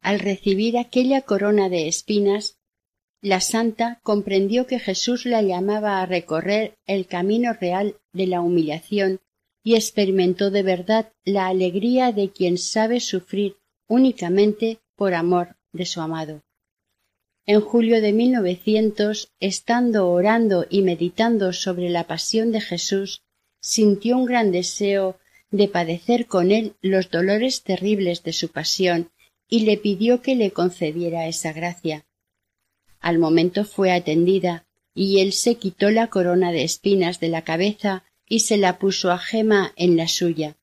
[0.02, 2.60] Al recibir aquella corona de espinas,
[3.20, 9.22] la santa comprendió que Jesús la llamaba a recorrer el camino real de la humillación
[9.64, 13.58] y experimentó de verdad la alegría de quien sabe sufrir
[13.88, 16.44] únicamente por amor de su amado.
[17.48, 23.22] En julio de 1900, estando orando y meditando sobre la pasión de Jesús,
[23.60, 25.20] sintió un gran deseo
[25.52, 29.12] de padecer con él los dolores terribles de su pasión
[29.48, 32.06] y le pidió que le concediera esa gracia.
[33.00, 38.06] Al momento fue atendida y él se quitó la corona de espinas de la cabeza
[38.28, 40.58] y se la puso a Gema en la suya.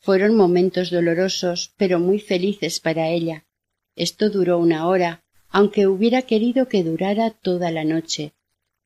[0.00, 3.46] Fueron momentos dolorosos, pero muy felices para ella.
[3.96, 8.32] Esto duró una hora, aunque hubiera querido que durara toda la noche.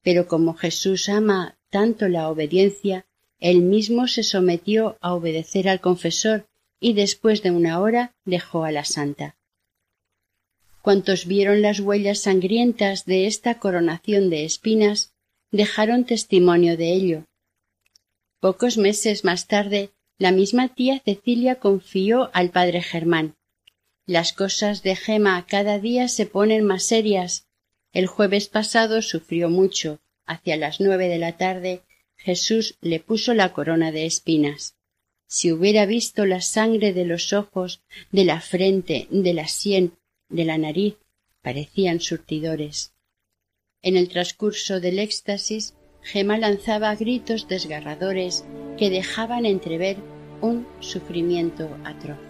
[0.03, 3.07] Pero como Jesús ama tanto la obediencia,
[3.39, 6.47] él mismo se sometió a obedecer al confesor
[6.81, 9.37] y después de una hora dejó a la santa.
[10.83, 15.13] Cuantos vieron las huellas sangrientas de esta coronación de espinas
[15.51, 17.25] dejaron testimonio de ello.
[18.41, 23.35] Pocos meses más tarde, la misma tía Cecilia confió al padre Germán.
[24.09, 27.49] Las cosas de Gema cada día se ponen más serias.
[27.93, 30.01] El jueves pasado sufrió mucho.
[30.27, 31.83] Hacia las nueve de la tarde
[32.17, 34.77] Jesús le puso la corona de espinas.
[35.27, 40.45] Si hubiera visto la sangre de los ojos, de la frente, de la sien, de
[40.45, 40.97] la nariz,
[41.43, 42.95] parecían surtidores.
[43.83, 48.45] En el transcurso del éxtasis, Gema lanzaba gritos desgarradores
[48.79, 49.97] que dejaban entrever
[50.41, 52.26] un sufrimiento atroz.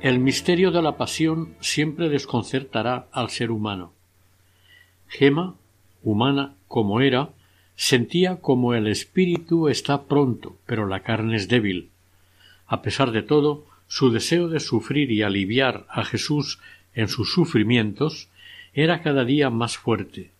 [0.00, 3.92] El misterio de la pasión siempre desconcertará al ser humano.
[5.08, 5.56] Gema,
[6.02, 7.28] humana como era,
[7.76, 11.90] sentía como el espíritu está pronto, pero la carne es débil.
[12.66, 16.60] A pesar de todo, su deseo de sufrir y aliviar a Jesús
[16.94, 18.30] en sus sufrimientos
[18.72, 20.30] era cada día más fuerte.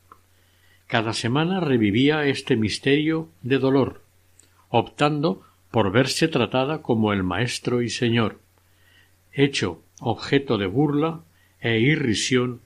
[0.86, 4.00] Cada semana revivía este misterio de dolor,
[4.70, 8.38] optando por verse tratada como el Maestro y Señor
[9.32, 11.20] hecho objeto de burla
[11.60, 12.60] e irrisión,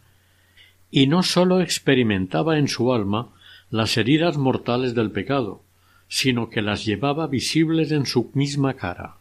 [0.90, 3.30] y no sólo experimentaba en su alma
[3.70, 5.62] las heridas mortales del pecado,
[6.08, 9.16] sino que las llevaba visibles en su misma cara.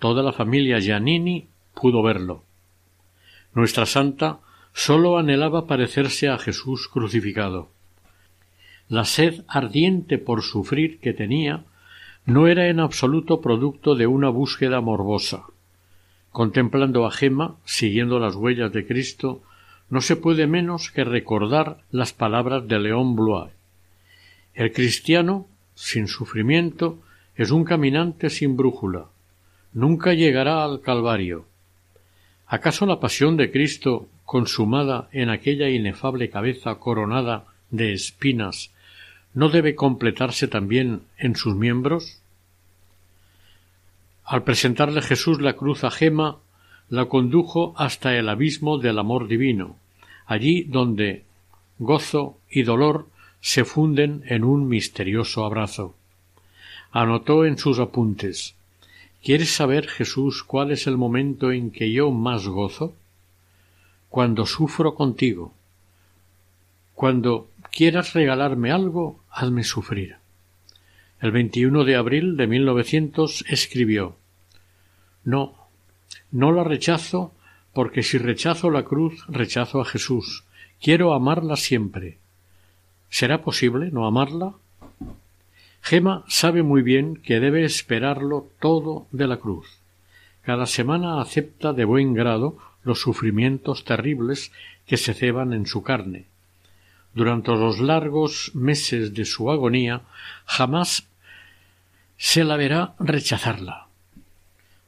[0.00, 1.46] Toda la familia Giannini
[1.80, 2.42] pudo verlo.
[3.54, 4.40] Nuestra santa
[4.72, 7.70] sólo anhelaba parecerse a Jesús crucificado.
[8.88, 11.64] La sed ardiente por sufrir que tenía
[12.26, 15.44] no era en absoluto producto de una búsqueda morbosa.
[16.34, 19.40] Contemplando a Gema, siguiendo las huellas de Cristo,
[19.88, 23.52] no se puede menos que recordar las palabras de León Blois.
[24.52, 26.98] El cristiano, sin sufrimiento,
[27.36, 29.04] es un caminante sin brújula.
[29.72, 31.46] Nunca llegará al Calvario.
[32.48, 38.72] ¿Acaso la pasión de Cristo, consumada en aquella inefable cabeza coronada de espinas,
[39.34, 42.23] no debe completarse también en sus miembros?
[44.24, 46.38] Al presentarle Jesús la cruz a Gema,
[46.88, 49.76] la condujo hasta el abismo del amor divino,
[50.26, 51.24] allí donde
[51.78, 53.06] gozo y dolor
[53.40, 55.94] se funden en un misterioso abrazo.
[56.90, 58.54] Anotó en sus apuntes
[59.24, 62.94] ¿Quieres saber, Jesús, cuál es el momento en que yo más gozo?
[64.10, 65.54] Cuando sufro contigo.
[66.94, 70.16] Cuando quieras regalarme algo, hazme sufrir.
[71.24, 74.18] El 21 de abril de 1900 escribió
[75.24, 75.54] No,
[76.30, 77.32] no la rechazo
[77.72, 80.44] porque si rechazo la cruz, rechazo a Jesús.
[80.82, 82.18] Quiero amarla siempre.
[83.08, 84.52] ¿Será posible no amarla?
[85.80, 89.78] Gema sabe muy bien que debe esperarlo todo de la cruz.
[90.42, 94.52] Cada semana acepta de buen grado los sufrimientos terribles
[94.86, 96.26] que se ceban en su carne.
[97.14, 100.02] Durante los largos meses de su agonía
[100.44, 101.08] jamás
[102.26, 103.86] se la verá rechazarla.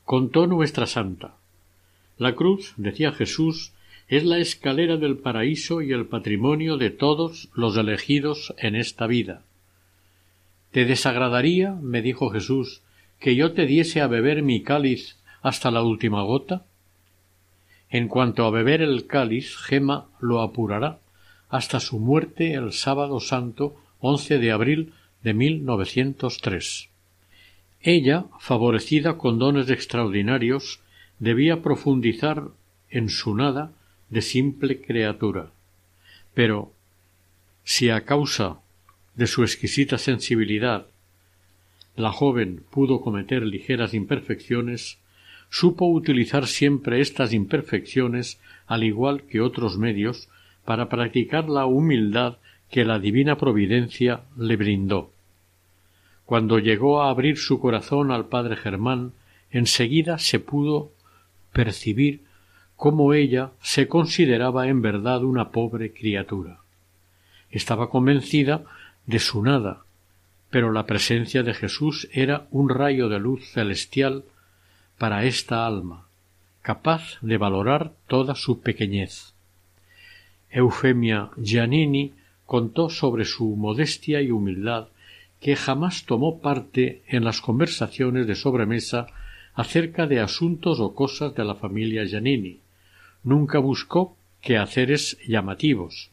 [0.05, 1.34] Contó nuestra santa.
[2.16, 3.74] La cruz, decía Jesús,
[4.09, 9.43] es la escalera del paraíso y el patrimonio de todos los elegidos en esta vida.
[10.72, 12.80] ¿Te desagradaría, me dijo Jesús,
[13.20, 16.64] que yo te diese a beber mi cáliz hasta la última gota?
[17.91, 21.01] En cuanto a beber el cáliz, Gema lo apurará
[21.51, 26.96] hasta su muerte el sábado santo 11 de abril de 1903.
[27.81, 30.81] Ella, favorecida con dones extraordinarios,
[31.18, 32.49] debía profundizar
[32.91, 33.72] en su nada
[34.11, 35.51] de simple criatura.
[36.35, 36.72] Pero
[37.64, 38.61] si a causa
[39.14, 40.87] de su exquisita sensibilidad,
[41.97, 44.99] la joven pudo cometer ligeras imperfecciones,
[45.49, 50.29] supo utilizar siempre estas imperfecciones, al igual que otros medios,
[50.64, 52.37] para practicar la humildad
[52.70, 55.12] que la divina providencia le brindó.
[56.27, 59.12] Cuando llegó a abrir su corazón al padre Germán,
[59.51, 60.91] enseguida se pudo
[61.53, 62.24] percibir
[62.74, 66.59] cómo ella se consideraba en verdad una pobre criatura.
[67.51, 68.64] Estaba convencida
[69.07, 69.85] de su nada,
[70.51, 74.24] pero la presencia de Jesús era un rayo de luz celestial
[74.99, 76.09] para esta alma,
[76.61, 79.33] capaz de valorar toda su pequeñez.
[80.51, 82.14] Eufemia Giannini
[82.47, 84.89] contó sobre su modestia y humildad
[85.41, 89.07] que jamás tomó parte en las conversaciones de sobremesa
[89.55, 92.61] acerca de asuntos o cosas de la familia Giannini.
[93.24, 96.11] Nunca buscó quehaceres llamativos,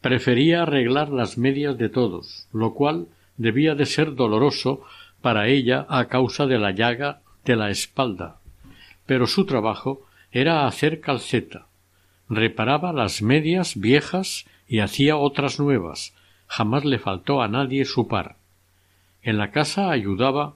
[0.00, 4.82] prefería arreglar las medias de todos, lo cual debía de ser doloroso
[5.20, 8.38] para ella a causa de la llaga de la espalda.
[9.06, 11.66] Pero su trabajo era hacer calceta.
[12.28, 16.14] Reparaba las medias viejas y hacía otras nuevas.
[16.46, 18.37] Jamás le faltó a nadie su par.
[19.22, 20.54] En la casa ayudaba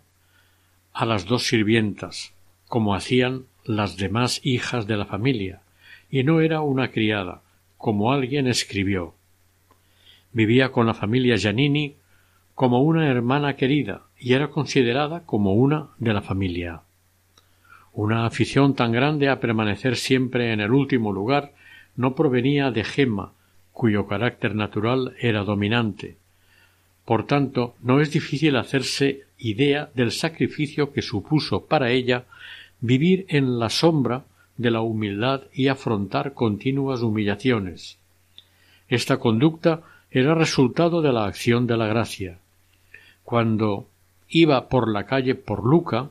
[0.92, 2.32] a las dos sirvientas,
[2.68, 5.62] como hacían las demás hijas de la familia,
[6.10, 7.42] y no era una criada,
[7.76, 9.14] como alguien escribió.
[10.32, 11.96] Vivía con la familia Giannini
[12.54, 16.82] como una hermana querida y era considerada como una de la familia.
[17.92, 21.52] Una afición tan grande a permanecer siempre en el último lugar
[21.96, 23.32] no provenía de Gemma,
[23.72, 26.16] cuyo carácter natural era dominante.
[27.04, 32.24] Por tanto, no es difícil hacerse idea del sacrificio que supuso para ella
[32.80, 34.24] vivir en la sombra
[34.56, 37.98] de la humildad y afrontar continuas humillaciones.
[38.88, 42.38] Esta conducta era resultado de la acción de la gracia.
[43.24, 43.88] Cuando
[44.28, 46.10] iba por la calle por Luca,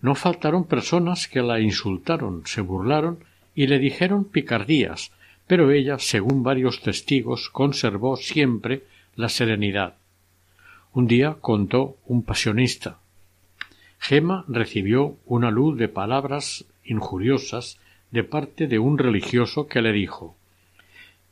[0.00, 3.18] no faltaron personas que la insultaron, se burlaron
[3.54, 5.12] y le dijeron picardías,
[5.46, 9.94] pero ella, según varios testigos, conservó siempre la serenidad.
[10.96, 13.00] Un día contó un pasionista.
[13.98, 17.78] Gema recibió una luz de palabras injuriosas
[18.10, 20.38] de parte de un religioso que le dijo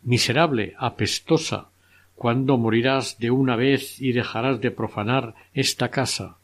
[0.03, 1.71] Miserable, apestosa,
[2.15, 6.37] ¿Cuándo morirás de una vez y dejarás de profanar esta casa?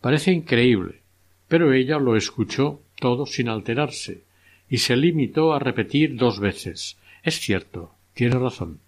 [0.00, 1.02] Parece increíble,
[1.46, 4.24] pero ella lo escuchó todo sin alterarse,
[4.68, 8.80] y se limitó a repetir dos veces Es cierto, tiene razón.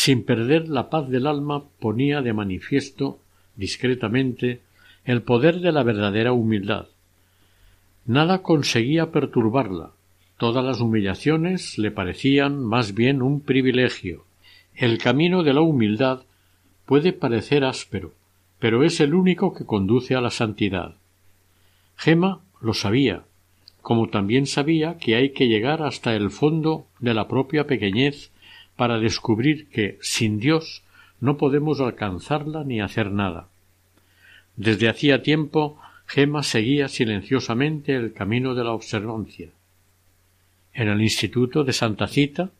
[0.00, 3.18] Sin perder la paz del alma ponía de manifiesto
[3.56, 4.60] discretamente
[5.04, 6.86] el poder de la verdadera humildad.
[8.06, 9.90] Nada conseguía perturbarla,
[10.36, 14.24] todas las humillaciones le parecían más bien un privilegio,
[14.76, 16.22] el camino de la humildad
[16.86, 18.12] puede parecer áspero,
[18.60, 20.94] pero es el único que conduce a la santidad.
[21.96, 23.24] Gema lo sabía,
[23.82, 28.30] como también sabía que hay que llegar hasta el fondo de la propia pequeñez
[28.78, 30.84] para descubrir que sin Dios
[31.20, 33.48] no podemos alcanzarla ni hacer nada.
[34.54, 39.48] Desde hacía tiempo Gema seguía silenciosamente el camino de la observancia.
[40.72, 42.50] En el Instituto de Santa Cita,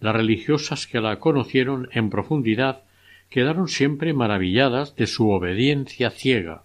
[0.00, 2.82] las religiosas que la conocieron en profundidad
[3.28, 6.64] quedaron siempre maravilladas de su obediencia ciega.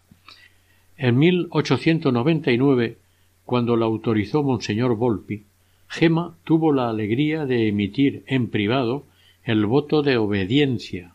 [0.97, 2.97] En 1899,
[3.45, 5.43] cuando la autorizó Monseñor Volpi,
[5.87, 9.05] Gema tuvo la alegría de emitir en privado
[9.43, 11.13] el voto de obediencia.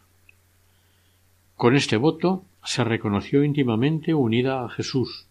[1.56, 5.26] Con este voto se reconoció íntimamente unida a Jesús,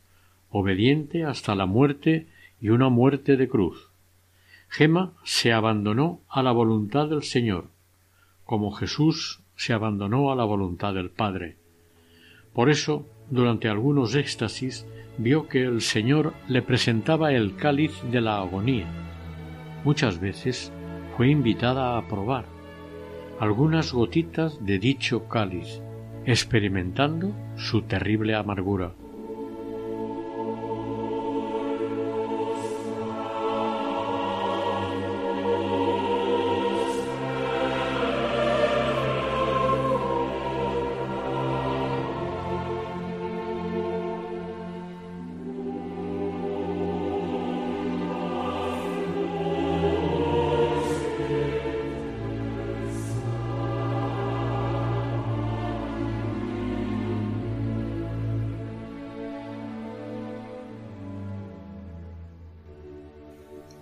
[0.51, 2.27] obediente hasta la muerte
[2.61, 3.89] y una muerte de cruz.
[4.67, 7.65] Gema se abandonó a la voluntad del Señor,
[8.45, 11.55] como Jesús se abandonó a la voluntad del Padre.
[12.53, 14.85] Por eso, durante algunos éxtasis,
[15.17, 19.08] vio que el Señor le presentaba el cáliz de la agonía.
[19.83, 20.71] Muchas veces
[21.15, 22.45] fue invitada a probar
[23.39, 25.81] algunas gotitas de dicho cáliz,
[26.25, 28.91] experimentando su terrible amargura.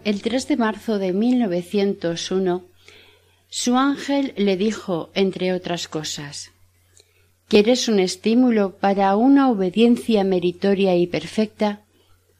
[0.08, 2.64] El 3 de marzo de 1901,
[3.50, 6.54] su ángel le dijo, entre otras cosas,
[7.50, 11.82] ¿Quieres un estímulo para una obediencia meritoria y perfecta?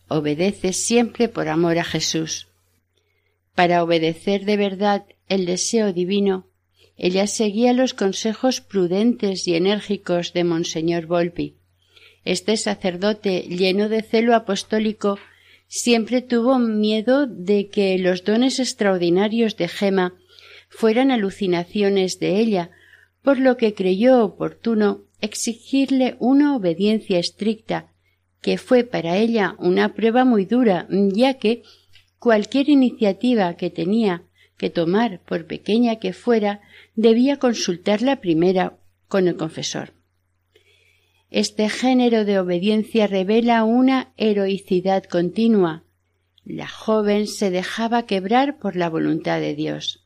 [0.08, 2.48] Obedece siempre por amor a Jesús.
[3.54, 6.46] Para obedecer de verdad el deseo divino,
[6.96, 11.56] ella seguía los consejos prudentes y enérgicos de Monseñor Volpi.
[12.24, 15.20] Este sacerdote lleno de celo apostólico
[15.68, 20.16] siempre tuvo miedo de que los dones extraordinarios de Gema
[20.70, 22.72] fueran alucinaciones de ella,
[23.22, 27.92] por lo que creyó oportuno exigirle una obediencia estricta,
[28.42, 31.64] que fue para ella una prueba muy dura, ya que
[32.20, 34.24] cualquier iniciativa que tenía
[34.58, 36.62] que tomar, por pequeña que fuera,
[36.96, 39.97] debía consultarla primera con el confesor.
[41.30, 45.84] Este género de obediencia revela una heroicidad continua.
[46.46, 50.06] La joven se dejaba quebrar por la voluntad de Dios.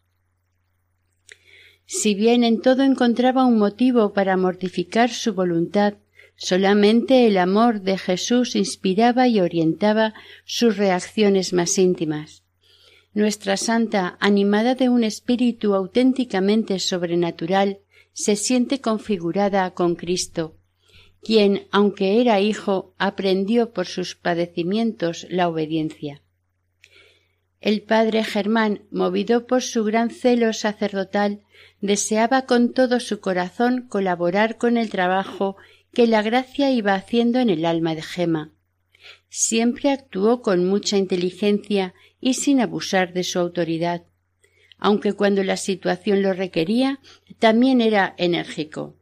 [1.86, 5.96] Si bien en todo encontraba un motivo para mortificar su voluntad,
[6.36, 10.16] solamente el amor de Jesús inspiraba y orientaba
[10.46, 12.44] sus reacciones más íntimas.
[13.14, 17.80] Nuestra santa, animada de un espíritu auténticamente sobrenatural,
[18.14, 20.56] se siente configurada con Cristo,
[21.22, 26.22] quien, aunque era hijo, aprendió por sus padecimientos la obediencia.
[27.60, 31.42] El padre Germán, movido por su gran celo sacerdotal,
[31.80, 35.58] deseaba con todo su corazón colaborar con el trabajo
[35.94, 38.52] que la gracia iba haciendo en el alma de Gema.
[39.30, 44.04] Siempre actuó con mucha inteligencia y sin abusar de su autoridad,
[44.78, 47.00] aunque cuando la situación lo requería,
[47.38, 48.96] también era enérgico.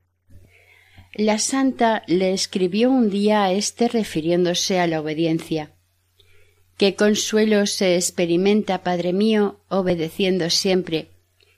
[1.16, 5.72] La santa le escribió un día a éste refiriéndose a la obediencia.
[6.78, 11.08] Qué consuelo se experimenta, Padre mío, obedeciendo siempre.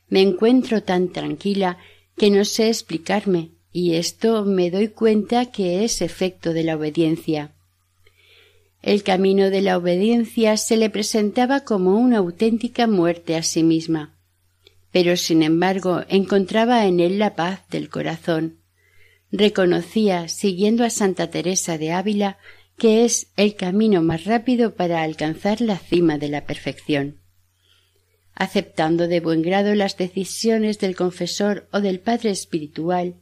[0.07, 1.77] Me encuentro tan tranquila
[2.17, 7.51] que no sé explicarme, y esto me doy cuenta que es efecto de la obediencia.
[8.81, 14.15] El camino de la obediencia se le presentaba como una auténtica muerte a sí misma,
[14.91, 18.60] pero sin embargo encontraba en él la paz del corazón
[19.31, 22.37] reconocía, siguiendo a Santa Teresa de Ávila,
[22.77, 27.17] que es el camino más rápido para alcanzar la cima de la perfección.
[28.33, 33.15] Aceptando de buen grado las decisiones del confesor o del padre espiritual,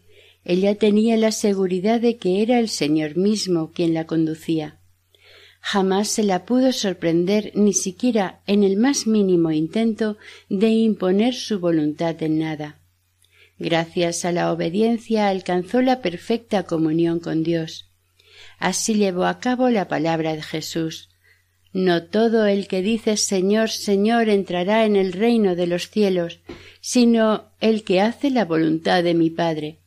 [0.45, 4.79] ella tenía la seguridad de que era el Señor mismo quien la conducía.
[5.61, 11.59] Jamás se la pudo sorprender ni siquiera en el más mínimo intento de imponer su
[11.59, 12.78] voluntad en nada.
[13.59, 17.89] Gracias a la obediencia alcanzó la perfecta comunión con Dios.
[18.57, 21.09] Así llevó a cabo la palabra de Jesús.
[21.73, 26.39] No todo el que dice Señor, Señor entrará en el reino de los cielos,
[26.79, 29.79] sino el que hace la voluntad de mi Padre.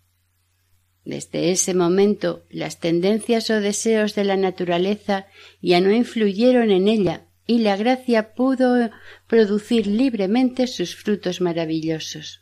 [1.05, 5.27] Desde ese momento las tendencias o deseos de la naturaleza
[5.61, 8.91] ya no influyeron en ella y la gracia pudo
[9.27, 12.42] producir libremente sus frutos maravillosos.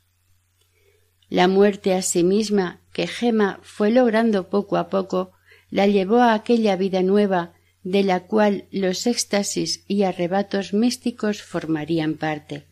[1.31, 5.33] La muerte a sí misma que Gema fue logrando poco a poco
[5.71, 7.55] la llevó a aquella vida nueva
[7.85, 12.65] de la cual los éxtasis y arrebatos místicos formarían parte.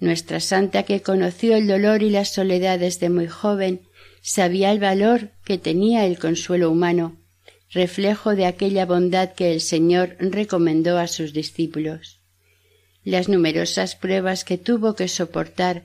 [0.00, 3.82] Nuestra santa que conoció el dolor y las soledades de muy joven
[4.22, 7.16] sabía el valor que tenía el consuelo humano,
[7.70, 12.20] reflejo de aquella bondad que el Señor recomendó a sus discípulos.
[13.04, 15.84] Las numerosas pruebas que tuvo que soportar,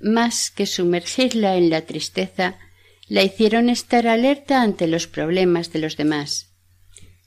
[0.00, 2.58] más que sumergirla en la tristeza,
[3.08, 6.52] la hicieron estar alerta ante los problemas de los demás.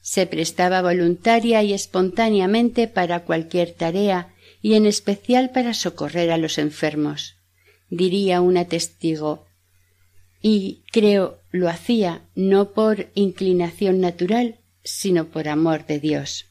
[0.01, 6.57] Se prestaba voluntaria y espontáneamente para cualquier tarea y en especial para socorrer a los
[6.57, 7.35] enfermos.
[7.89, 9.45] Diría una testigo
[10.41, 16.45] y creo lo hacía no por inclinación natural, sino por amor de Dios.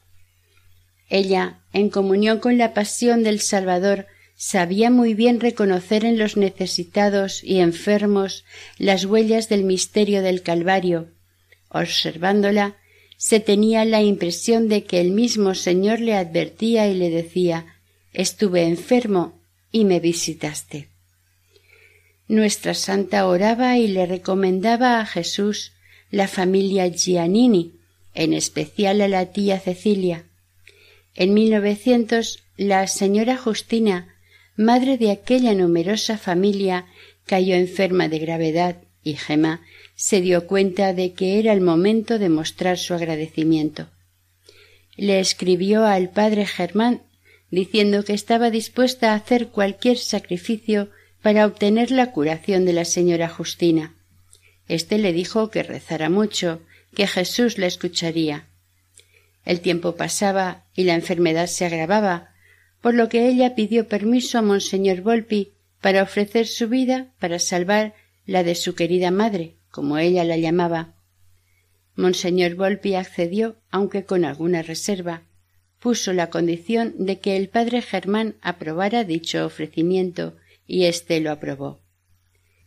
[1.09, 4.05] Ella, en comunión con la pasión del Salvador,
[4.41, 8.45] sabía muy bien reconocer en los necesitados y enfermos
[8.77, 11.09] las huellas del misterio del Calvario.
[11.67, 12.77] Observándola,
[13.17, 17.65] se tenía la impresión de que el mismo Señor le advertía y le decía
[18.13, 19.37] Estuve enfermo
[19.73, 20.87] y me visitaste.
[22.29, 25.73] Nuestra santa oraba y le recomendaba a Jesús
[26.11, 27.73] la familia Giannini,
[28.13, 30.23] en especial a la tía Cecilia.
[31.13, 34.15] En 1900 la señora Justina,
[34.59, 36.85] madre de aquella numerosa familia,
[37.25, 39.61] cayó enferma de gravedad y Gemma
[39.95, 43.87] se dio cuenta de que era el momento de mostrar su agradecimiento.
[44.97, 47.03] Le escribió al padre Germán
[47.49, 50.89] diciendo que estaba dispuesta a hacer cualquier sacrificio
[51.21, 53.95] para obtener la curación de la señora Justina.
[54.67, 56.61] Este le dijo que rezara mucho,
[56.93, 58.49] que Jesús la escucharía.
[59.45, 62.28] El tiempo pasaba y la enfermedad se agravaba,
[62.81, 65.51] por lo que ella pidió permiso a Monseñor Volpi
[65.81, 67.93] para ofrecer su vida para salvar
[68.25, 70.93] la de su querida madre, como ella la llamaba.
[71.95, 75.23] Monseñor Volpi accedió, aunque con alguna reserva.
[75.79, 80.35] Puso la condición de que el padre Germán aprobara dicho ofrecimiento
[80.67, 81.79] y éste lo aprobó.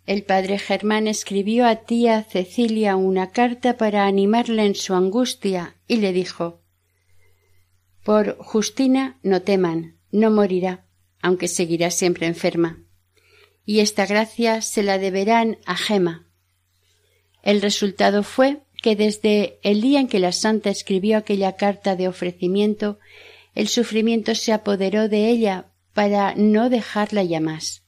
[0.04, 5.96] El padre Germán escribió a tía Cecilia una carta para animarla en su angustia y
[5.96, 6.60] le dijo
[8.02, 10.86] Por Justina no teman, no morirá,
[11.20, 12.84] aunque seguirá siempre enferma.
[13.64, 16.28] Y esta gracia se la deberán a Gema.
[17.42, 22.08] El resultado fue que desde el día en que la santa escribió aquella carta de
[22.08, 22.98] ofrecimiento,
[23.54, 27.82] el sufrimiento se apoderó de ella para no dejarla ya más.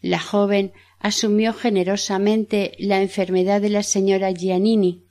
[0.00, 5.04] La joven asumió generosamente la enfermedad de la señora Giannini.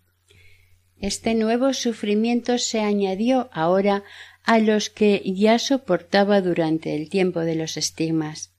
[0.99, 4.03] Este nuevo sufrimiento se añadió ahora
[4.47, 8.53] a los que ya soportaba durante el tiempo de los estigmas.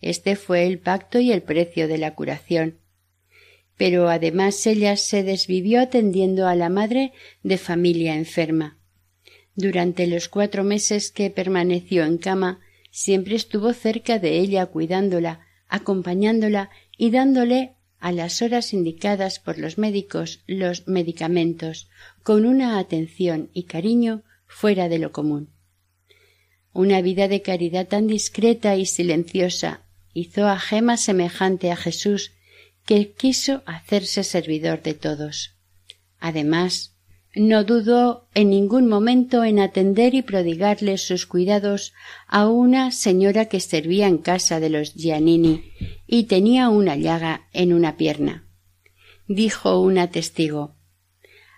[0.00, 2.78] Este fue el pacto y el precio de la curación.
[3.76, 7.12] Pero además ella se desvivió atendiendo a la madre
[7.42, 8.78] de familia enferma.
[9.56, 12.60] Durante los cuatro meses que permaneció en cama,
[12.92, 19.76] siempre estuvo cerca de ella cuidándola, acompañándola y dándole a las horas indicadas por los
[19.76, 21.90] médicos los medicamentos
[22.22, 25.50] con una atención y cariño fuera de lo común.
[26.72, 32.32] Una vida de caridad tan discreta y silenciosa hizo a Gema semejante a Jesús,
[32.84, 35.56] que quiso hacerse servidor de todos.
[36.18, 36.94] Además,
[37.34, 41.92] no dudó en ningún momento en atender y prodigarle sus cuidados
[42.26, 45.72] a una señora que servía en casa de los Giannini
[46.06, 48.46] y tenía una llaga en una pierna.
[49.26, 50.76] Dijo una testigo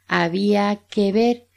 [0.09, 1.48] había que ver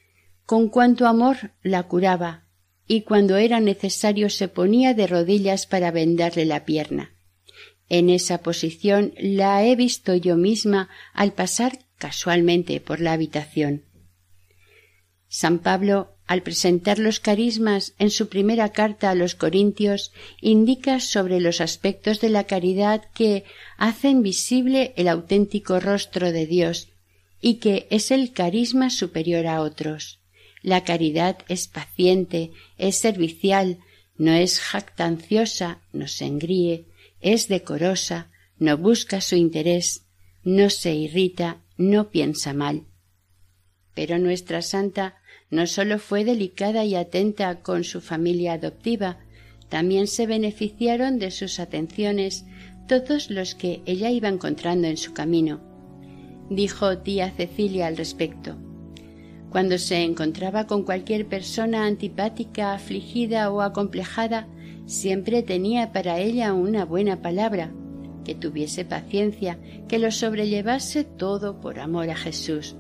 [0.52, 2.44] con cuánto amor la curaba
[2.86, 7.16] y cuando era necesario se ponía de rodillas para vendarle la pierna.
[7.88, 13.86] En esa posición la he visto yo misma al pasar casualmente por la habitación.
[15.30, 21.40] San Pablo, al presentar los carismas en su primera carta a los Corintios, indica sobre
[21.40, 23.46] los aspectos de la caridad que
[23.78, 26.90] hacen visible el auténtico rostro de Dios
[27.40, 30.21] y que es el carisma superior a otros.
[30.62, 33.80] La caridad es paciente, es servicial,
[34.18, 36.86] no es jactanciosa, no se engríe,
[37.20, 40.06] es decorosa, no busca su interés,
[40.44, 42.86] no se irrita, no piensa mal.
[43.96, 45.16] Pero nuestra santa
[45.50, 49.20] no sólo fue delicada y atenta con su familia adoptiva,
[49.70, 52.46] también se beneficiaron de sus atenciones
[52.88, 55.62] todos los que ella iba encontrando en su camino.
[56.50, 58.58] Dijo tía Cecilia al respecto.
[59.52, 64.48] Cuando se encontraba con cualquier persona antipática, afligida o acomplejada,
[64.86, 67.74] siempre tenía para ella una buena palabra,
[68.24, 72.78] que tuviese paciencia, que lo sobrellevase todo por amor a Jesús.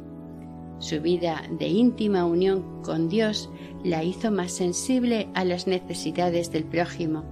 [0.79, 3.49] Su vida de íntima unión con Dios
[3.83, 7.25] la hizo más sensible a las necesidades del prójimo.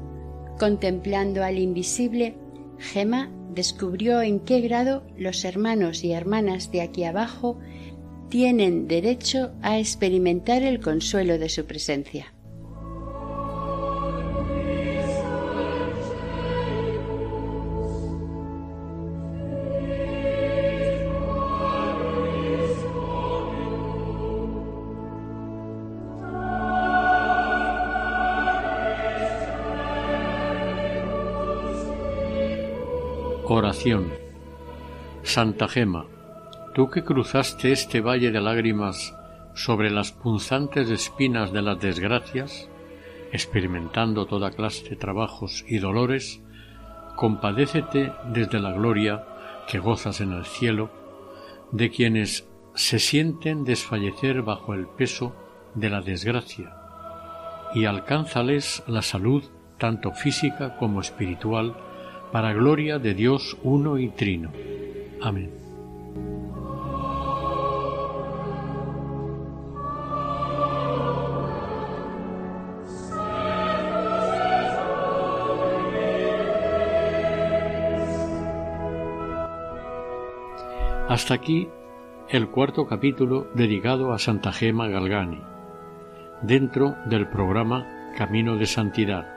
[0.59, 2.35] Contemplando al invisible,
[2.77, 7.57] Gema descubrió en qué grado los hermanos y hermanas de aquí abajo
[8.29, 12.33] tienen derecho a experimentar el consuelo de su presencia.
[33.51, 34.13] Oración.
[35.23, 36.05] Santa Gema,
[36.73, 39.15] tú que cruzaste este valle de lágrimas
[39.53, 42.69] sobre las punzantes espinas de las desgracias,
[43.31, 46.41] experimentando toda clase de trabajos y dolores,
[47.15, 49.25] compadécete desde la gloria
[49.67, 50.89] que gozas en el cielo
[51.71, 55.35] de quienes se sienten desfallecer bajo el peso
[55.75, 56.73] de la desgracia
[57.75, 59.43] y alcánzales la salud
[59.77, 61.75] tanto física como espiritual
[62.31, 64.51] para gloria de Dios uno y trino.
[65.21, 65.58] Amén.
[81.19, 81.67] Hasta aquí
[82.29, 85.41] el cuarto capítulo dedicado a Santa Gema Galgani,
[86.43, 89.27] dentro del programa Camino de Santidad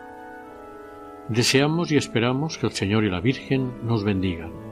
[1.29, 4.72] Deseamos y esperamos que el Señor y la Virgen nos bendigan.